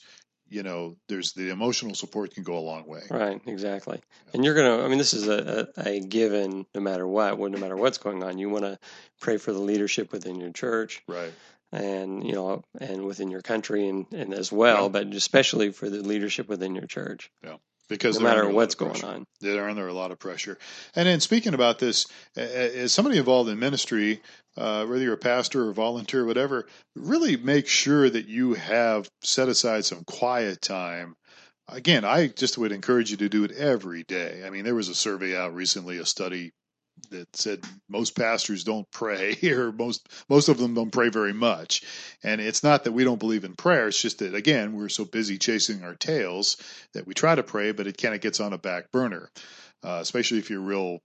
you 0.49 0.63
know, 0.63 0.95
there's 1.07 1.33
the 1.33 1.49
emotional 1.49 1.95
support 1.95 2.33
can 2.33 2.43
go 2.43 2.57
a 2.57 2.59
long 2.59 2.87
way. 2.87 3.01
Right, 3.09 3.41
exactly. 3.45 3.97
Yeah. 3.97 4.31
And 4.33 4.45
you're 4.45 4.53
going 4.53 4.79
to, 4.79 4.85
I 4.85 4.87
mean, 4.87 4.97
this 4.97 5.13
is 5.13 5.27
a, 5.27 5.67
a, 5.75 5.89
a, 5.89 5.99
given 5.99 6.65
no 6.73 6.81
matter 6.81 7.07
what, 7.07 7.39
no 7.39 7.57
matter 7.57 7.75
what's 7.75 7.97
going 7.97 8.23
on. 8.23 8.37
You 8.37 8.49
want 8.49 8.65
to 8.65 8.79
pray 9.19 9.37
for 9.37 9.53
the 9.53 9.59
leadership 9.59 10.11
within 10.11 10.39
your 10.39 10.51
church. 10.51 11.01
Right. 11.07 11.33
And, 11.71 12.25
you 12.25 12.33
know, 12.33 12.63
and 12.79 13.05
within 13.05 13.31
your 13.31 13.41
country 13.41 13.89
and, 13.89 14.05
and 14.13 14.33
as 14.33 14.51
well, 14.51 14.83
yeah. 14.83 14.89
but 14.89 15.07
especially 15.07 15.71
for 15.71 15.89
the 15.89 16.01
leadership 16.01 16.47
within 16.47 16.75
your 16.75 16.85
church. 16.85 17.31
Yeah 17.43 17.57
because 17.87 18.19
no 18.19 18.23
matter 18.25 18.49
what's 18.49 18.75
going 18.75 19.03
on, 19.03 19.25
they're 19.41 19.69
under 19.69 19.87
a 19.87 19.93
lot 19.93 20.11
of 20.11 20.19
pressure. 20.19 20.57
And 20.95 21.07
then 21.07 21.19
speaking 21.19 21.53
about 21.53 21.79
this, 21.79 22.07
as 22.35 22.93
somebody 22.93 23.17
involved 23.17 23.49
in 23.49 23.59
ministry, 23.59 24.21
uh, 24.57 24.85
whether 24.85 25.03
you're 25.03 25.13
a 25.13 25.17
pastor 25.17 25.67
or 25.67 25.73
volunteer 25.73 26.21
or 26.21 26.25
whatever, 26.25 26.67
really 26.95 27.37
make 27.37 27.67
sure 27.67 28.09
that 28.09 28.27
you 28.27 28.53
have 28.53 29.09
set 29.21 29.49
aside 29.49 29.85
some 29.85 30.03
quiet 30.05 30.61
time. 30.61 31.15
Again, 31.67 32.05
I 32.05 32.27
just 32.27 32.57
would 32.57 32.71
encourage 32.71 33.11
you 33.11 33.17
to 33.17 33.29
do 33.29 33.43
it 33.43 33.51
every 33.51 34.03
day. 34.03 34.43
I 34.45 34.49
mean, 34.49 34.63
there 34.63 34.75
was 34.75 34.89
a 34.89 34.95
survey 34.95 35.35
out 35.35 35.55
recently, 35.55 35.97
a 35.97 36.05
study 36.05 36.51
that 37.11 37.35
said 37.35 37.63
most 37.89 38.15
pastors 38.15 38.63
don't 38.63 38.89
pray 38.91 39.37
or 39.43 39.71
most 39.71 40.07
most 40.29 40.49
of 40.49 40.57
them 40.57 40.73
don't 40.73 40.91
pray 40.91 41.09
very 41.09 41.33
much. 41.33 41.83
And 42.23 42.41
it's 42.41 42.63
not 42.63 42.83
that 42.83 42.93
we 42.93 43.03
don't 43.03 43.19
believe 43.19 43.43
in 43.43 43.55
prayer. 43.55 43.87
It's 43.87 44.01
just 44.01 44.19
that 44.19 44.35
again 44.35 44.73
we're 44.73 44.89
so 44.89 45.05
busy 45.05 45.37
chasing 45.37 45.83
our 45.83 45.95
tails 45.95 46.57
that 46.93 47.05
we 47.05 47.13
try 47.13 47.35
to 47.35 47.43
pray 47.43 47.71
but 47.71 47.87
it 47.87 47.97
kind 48.01 48.15
of 48.15 48.21
gets 48.21 48.39
on 48.39 48.53
a 48.53 48.57
back 48.57 48.91
burner 48.91 49.29
uh, 49.83 49.99
especially 50.01 50.39
if 50.39 50.49
you're 50.49 50.59
real 50.59 50.99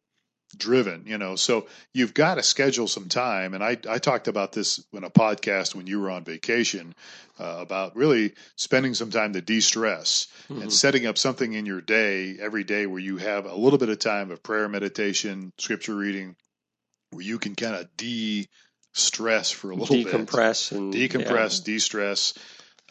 driven, 0.56 1.04
you 1.06 1.18
know. 1.18 1.36
So 1.36 1.66
you've 1.92 2.14
got 2.14 2.36
to 2.36 2.42
schedule 2.42 2.88
some 2.88 3.08
time. 3.08 3.54
And 3.54 3.62
I, 3.62 3.76
I 3.88 3.98
talked 3.98 4.28
about 4.28 4.52
this 4.52 4.84
in 4.92 5.04
a 5.04 5.10
podcast 5.10 5.74
when 5.74 5.86
you 5.86 6.00
were 6.00 6.10
on 6.10 6.24
vacation 6.24 6.94
uh, 7.38 7.56
about 7.60 7.96
really 7.96 8.34
spending 8.56 8.94
some 8.94 9.10
time 9.10 9.32
to 9.32 9.40
de 9.40 9.60
stress 9.60 10.28
mm-hmm. 10.48 10.62
and 10.62 10.72
setting 10.72 11.06
up 11.06 11.18
something 11.18 11.52
in 11.52 11.66
your 11.66 11.80
day 11.80 12.36
every 12.40 12.64
day 12.64 12.86
where 12.86 13.00
you 13.00 13.16
have 13.16 13.46
a 13.46 13.54
little 13.54 13.78
bit 13.78 13.88
of 13.88 13.98
time 13.98 14.30
of 14.30 14.42
prayer, 14.42 14.68
meditation, 14.68 15.52
scripture 15.58 15.94
reading, 15.94 16.36
where 17.10 17.24
you 17.24 17.38
can 17.38 17.54
kind 17.54 17.74
of 17.74 17.88
de 17.96 18.46
stress 18.92 19.50
for 19.50 19.70
a 19.70 19.74
little 19.74 19.94
decompress 19.96 20.70
bit. 20.70 20.78
and 20.78 20.94
decompress, 20.94 21.60
yeah. 21.60 21.74
de-stress, 21.74 22.34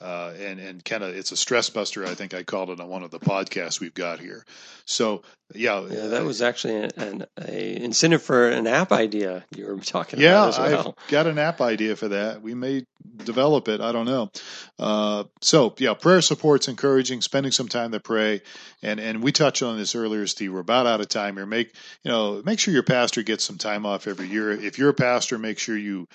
uh, 0.01 0.33
and 0.39 0.59
and 0.59 0.85
kind 0.85 1.03
of 1.03 1.15
it's 1.15 1.31
a 1.31 1.38
stress 1.38 1.69
buster. 1.69 2.05
I 2.05 2.15
think 2.15 2.33
I 2.33 2.43
called 2.43 2.69
it 2.69 2.79
on 2.79 2.88
one 2.88 3.03
of 3.03 3.12
the 3.12 3.19
podcasts 3.19 3.79
we've 3.79 3.93
got 3.93 4.19
here. 4.19 4.45
So 4.85 5.23
yeah, 5.53 5.81
yeah, 5.89 6.07
that 6.07 6.23
was 6.23 6.41
actually 6.41 6.89
an, 6.95 7.25
a 7.39 7.83
incentive 7.83 8.21
for 8.21 8.49
an 8.49 8.67
app 8.67 8.91
idea 8.91 9.43
you 9.55 9.65
were 9.65 9.77
talking 9.77 10.19
yeah, 10.19 10.47
about. 10.47 10.57
Yeah, 10.57 10.75
well. 10.75 10.95
I've 10.97 11.09
got 11.09 11.27
an 11.27 11.39
app 11.39 11.59
idea 11.59 11.95
for 11.95 12.09
that. 12.09 12.41
We 12.41 12.53
may 12.53 12.85
develop 13.17 13.67
it. 13.67 13.81
I 13.81 13.91
don't 13.91 14.05
know. 14.05 14.31
Uh, 14.77 15.23
so 15.41 15.73
yeah, 15.79 15.95
prayer 15.95 16.21
support's 16.21 16.67
encouraging. 16.67 17.21
Spending 17.21 17.51
some 17.51 17.67
time 17.67 17.91
to 17.91 17.99
pray, 17.99 18.41
and 18.83 18.99
and 18.99 19.23
we 19.23 19.31
touched 19.31 19.63
on 19.63 19.77
this 19.77 19.95
earlier, 19.95 20.27
Steve. 20.27 20.53
We're 20.53 20.59
about 20.59 20.85
out 20.85 21.01
of 21.01 21.09
time 21.09 21.35
here. 21.35 21.45
Make 21.45 21.73
you 22.03 22.12
know, 22.12 22.41
make 22.45 22.59
sure 22.59 22.73
your 22.73 22.83
pastor 22.83 23.23
gets 23.23 23.43
some 23.43 23.57
time 23.57 23.85
off 23.85 24.07
every 24.07 24.27
year. 24.27 24.51
If 24.51 24.77
you're 24.77 24.89
a 24.89 24.93
pastor, 24.93 25.38
make 25.38 25.59
sure 25.59 25.77
you 25.77 26.07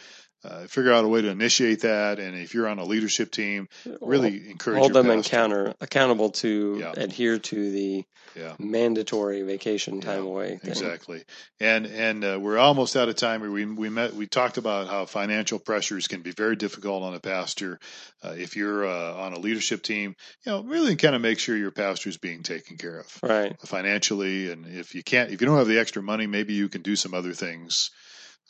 uh, 0.44 0.66
figure 0.66 0.92
out 0.92 1.04
a 1.04 1.08
way 1.08 1.22
to 1.22 1.28
initiate 1.28 1.80
that. 1.80 2.18
And 2.18 2.36
if 2.36 2.54
you're 2.54 2.68
on 2.68 2.78
a 2.78 2.84
leadership 2.84 3.30
team, 3.30 3.68
really 4.00 4.50
encourage 4.50 4.78
hold 4.78 4.92
them 4.92 5.10
encounter, 5.10 5.74
accountable 5.80 6.30
to 6.30 6.76
yeah. 6.80 6.92
adhere 6.96 7.38
to 7.38 7.70
the 7.70 8.04
yeah. 8.36 8.54
mandatory 8.58 9.42
vacation 9.42 10.00
time 10.00 10.24
yeah, 10.24 10.28
away. 10.28 10.56
Thing. 10.56 10.70
Exactly. 10.70 11.22
And 11.60 11.86
and 11.86 12.24
uh, 12.24 12.38
we're 12.40 12.58
almost 12.58 12.96
out 12.96 13.08
of 13.08 13.16
time. 13.16 13.40
We 13.40 13.64
we 13.64 13.88
met 13.88 14.14
we 14.14 14.26
talked 14.26 14.58
about 14.58 14.88
how 14.88 15.06
financial 15.06 15.58
pressures 15.58 16.08
can 16.08 16.22
be 16.22 16.32
very 16.32 16.56
difficult 16.56 17.02
on 17.04 17.14
a 17.14 17.20
pastor. 17.20 17.78
Uh, 18.22 18.34
if 18.36 18.56
you're 18.56 18.86
uh, 18.86 19.14
on 19.14 19.32
a 19.32 19.38
leadership 19.38 19.82
team, 19.82 20.16
you 20.44 20.52
know, 20.52 20.62
really 20.62 20.96
kind 20.96 21.14
of 21.14 21.22
make 21.22 21.38
sure 21.38 21.56
your 21.56 21.70
pastor 21.70 22.08
is 22.08 22.18
being 22.18 22.42
taken 22.42 22.76
care 22.76 22.98
of, 22.98 23.18
right, 23.22 23.58
financially. 23.62 24.50
And 24.50 24.66
if 24.66 24.94
you 24.94 25.02
can't, 25.02 25.30
if 25.30 25.40
you 25.40 25.46
don't 25.46 25.58
have 25.58 25.68
the 25.68 25.78
extra 25.78 26.02
money, 26.02 26.26
maybe 26.26 26.54
you 26.54 26.68
can 26.68 26.82
do 26.82 26.96
some 26.96 27.14
other 27.14 27.32
things. 27.32 27.90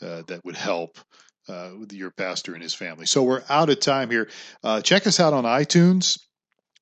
Uh, 0.03 0.23
that 0.27 0.45
would 0.45 0.57
help 0.57 0.99
uh, 1.49 1.71
your 1.91 2.11
pastor 2.11 2.55
and 2.55 2.63
his 2.63 2.75
family. 2.75 3.07
So 3.07 3.23
we're 3.23 3.43
out 3.49 3.71
of 3.71 3.81
time 3.81 4.11
here. 4.11 4.29
Uh, 4.63 4.81
check 4.81 5.07
us 5.07 5.21
out 5.21 5.33
on 5.33 5.45
iTunes. 5.45 6.19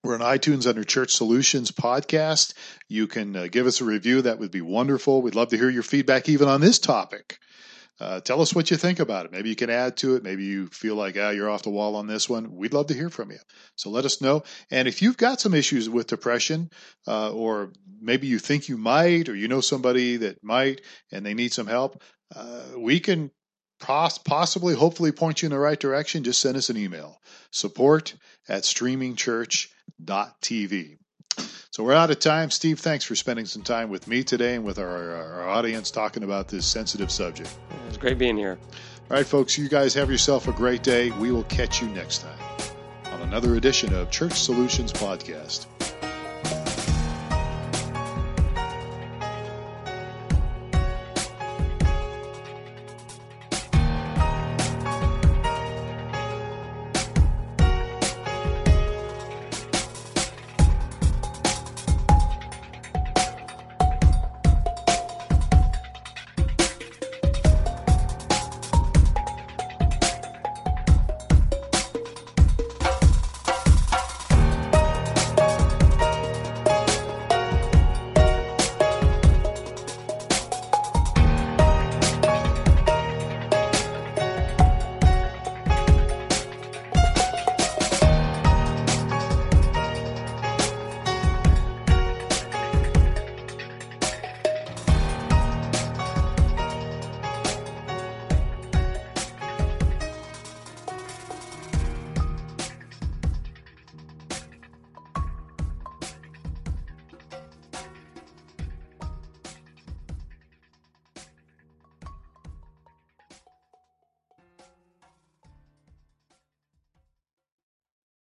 We're 0.05 0.15
on 0.15 0.21
iTunes 0.21 0.67
under 0.67 0.83
Church 0.83 1.13
Solutions 1.13 1.71
Podcast. 1.71 2.55
You 2.89 3.07
can 3.07 3.37
uh, 3.37 3.47
give 3.51 3.67
us 3.67 3.81
a 3.81 3.85
review. 3.85 4.23
That 4.23 4.41
would 4.41 4.51
be 4.51 4.61
wonderful. 4.61 5.23
We'd 5.23 5.37
love 5.37 5.51
to 5.51 5.57
hear 5.57 5.71
your 5.71 5.85
feedback 5.85 6.29
even 6.29 6.49
on 6.49 6.61
this 6.61 6.81
topic. 6.81 7.39
Uh, 8.01 8.21
tell 8.21 8.41
us 8.41 8.53
what 8.53 8.69
you 8.71 8.77
think 8.77 8.99
about 8.99 9.27
it. 9.27 9.33
Maybe 9.33 9.49
you 9.49 9.55
can 9.55 9.71
add 9.71 9.97
to 9.99 10.17
it. 10.17 10.25
Maybe 10.25 10.45
you 10.45 10.67
feel 10.67 10.97
like, 10.97 11.17
ah, 11.17 11.31
you're 11.31 11.49
off 11.49 11.63
the 11.63 11.71
wall 11.71 11.95
on 11.95 12.09
this 12.09 12.29
one. 12.29 12.57
We'd 12.57 12.73
love 12.73 12.89
to 12.89 12.95
hear 12.95 13.11
from 13.11 13.31
you. 13.31 13.39
So 13.77 13.91
let 13.91 14.05
us 14.05 14.21
know. 14.21 14.43
And 14.73 14.89
if 14.89 15.03
you've 15.03 15.17
got 15.17 15.41
some 15.41 15.55
issues 15.55 15.89
with 15.89 16.09
depression, 16.09 16.71
uh, 17.07 17.33
or 17.33 17.73
maybe 18.01 18.27
you 18.27 18.41
think 18.41 18.69
you 18.69 18.77
might, 18.77 19.29
or 19.29 19.37
you 19.37 19.47
know 19.47 19.61
somebody 19.61 20.17
that 20.17 20.43
might, 20.43 20.81
and 21.13 21.25
they 21.25 21.35
need 21.35 21.53
some 21.53 21.69
help, 21.69 22.03
uh, 22.35 22.63
we 22.77 22.99
can 22.99 23.31
possibly, 23.83 24.75
hopefully 24.75 25.13
point 25.13 25.43
you 25.43 25.47
in 25.47 25.53
the 25.53 25.59
right 25.59 25.79
direction, 25.79 26.25
just 26.25 26.41
send 26.41 26.57
us 26.57 26.71
an 26.71 26.77
email 26.77 27.21
support 27.51 28.15
at 28.49 28.63
streamingchurch.tv. 28.63 30.97
So 31.71 31.85
we're 31.85 31.95
out 31.95 32.11
of 32.11 32.19
time. 32.19 32.51
Steve, 32.51 32.81
thanks 32.81 33.05
for 33.05 33.15
spending 33.15 33.47
some 33.47 33.63
time 33.63 33.89
with 33.89 34.07
me 34.07 34.23
today 34.23 34.57
and 34.57 34.65
with 34.65 34.79
our, 34.79 35.15
our 35.15 35.49
audience 35.49 35.91
talking 35.91 36.23
about 36.23 36.49
this 36.49 36.67
sensitive 36.67 37.11
subject. 37.11 37.55
It's 37.89 37.97
great 37.97 38.19
being 38.19 38.37
here. 38.37 38.59
All 39.11 39.17
right, 39.17 39.27
folks, 39.27 39.57
you 39.57 39.69
guys 39.69 39.95
have 39.95 40.11
yourself 40.11 40.49
a 40.49 40.53
great 40.53 40.83
day. 40.83 41.11
We 41.13 41.33
will 41.33 41.45
catch 41.45 41.81
you 41.81 41.89
next 41.89 42.19
time 42.19 42.39
on 43.13 43.23
another 43.23 43.57
edition 43.57 43.95
of 43.95 44.11
Church 44.11 44.35
Solutions 44.35 44.93
Podcast. 44.93 45.67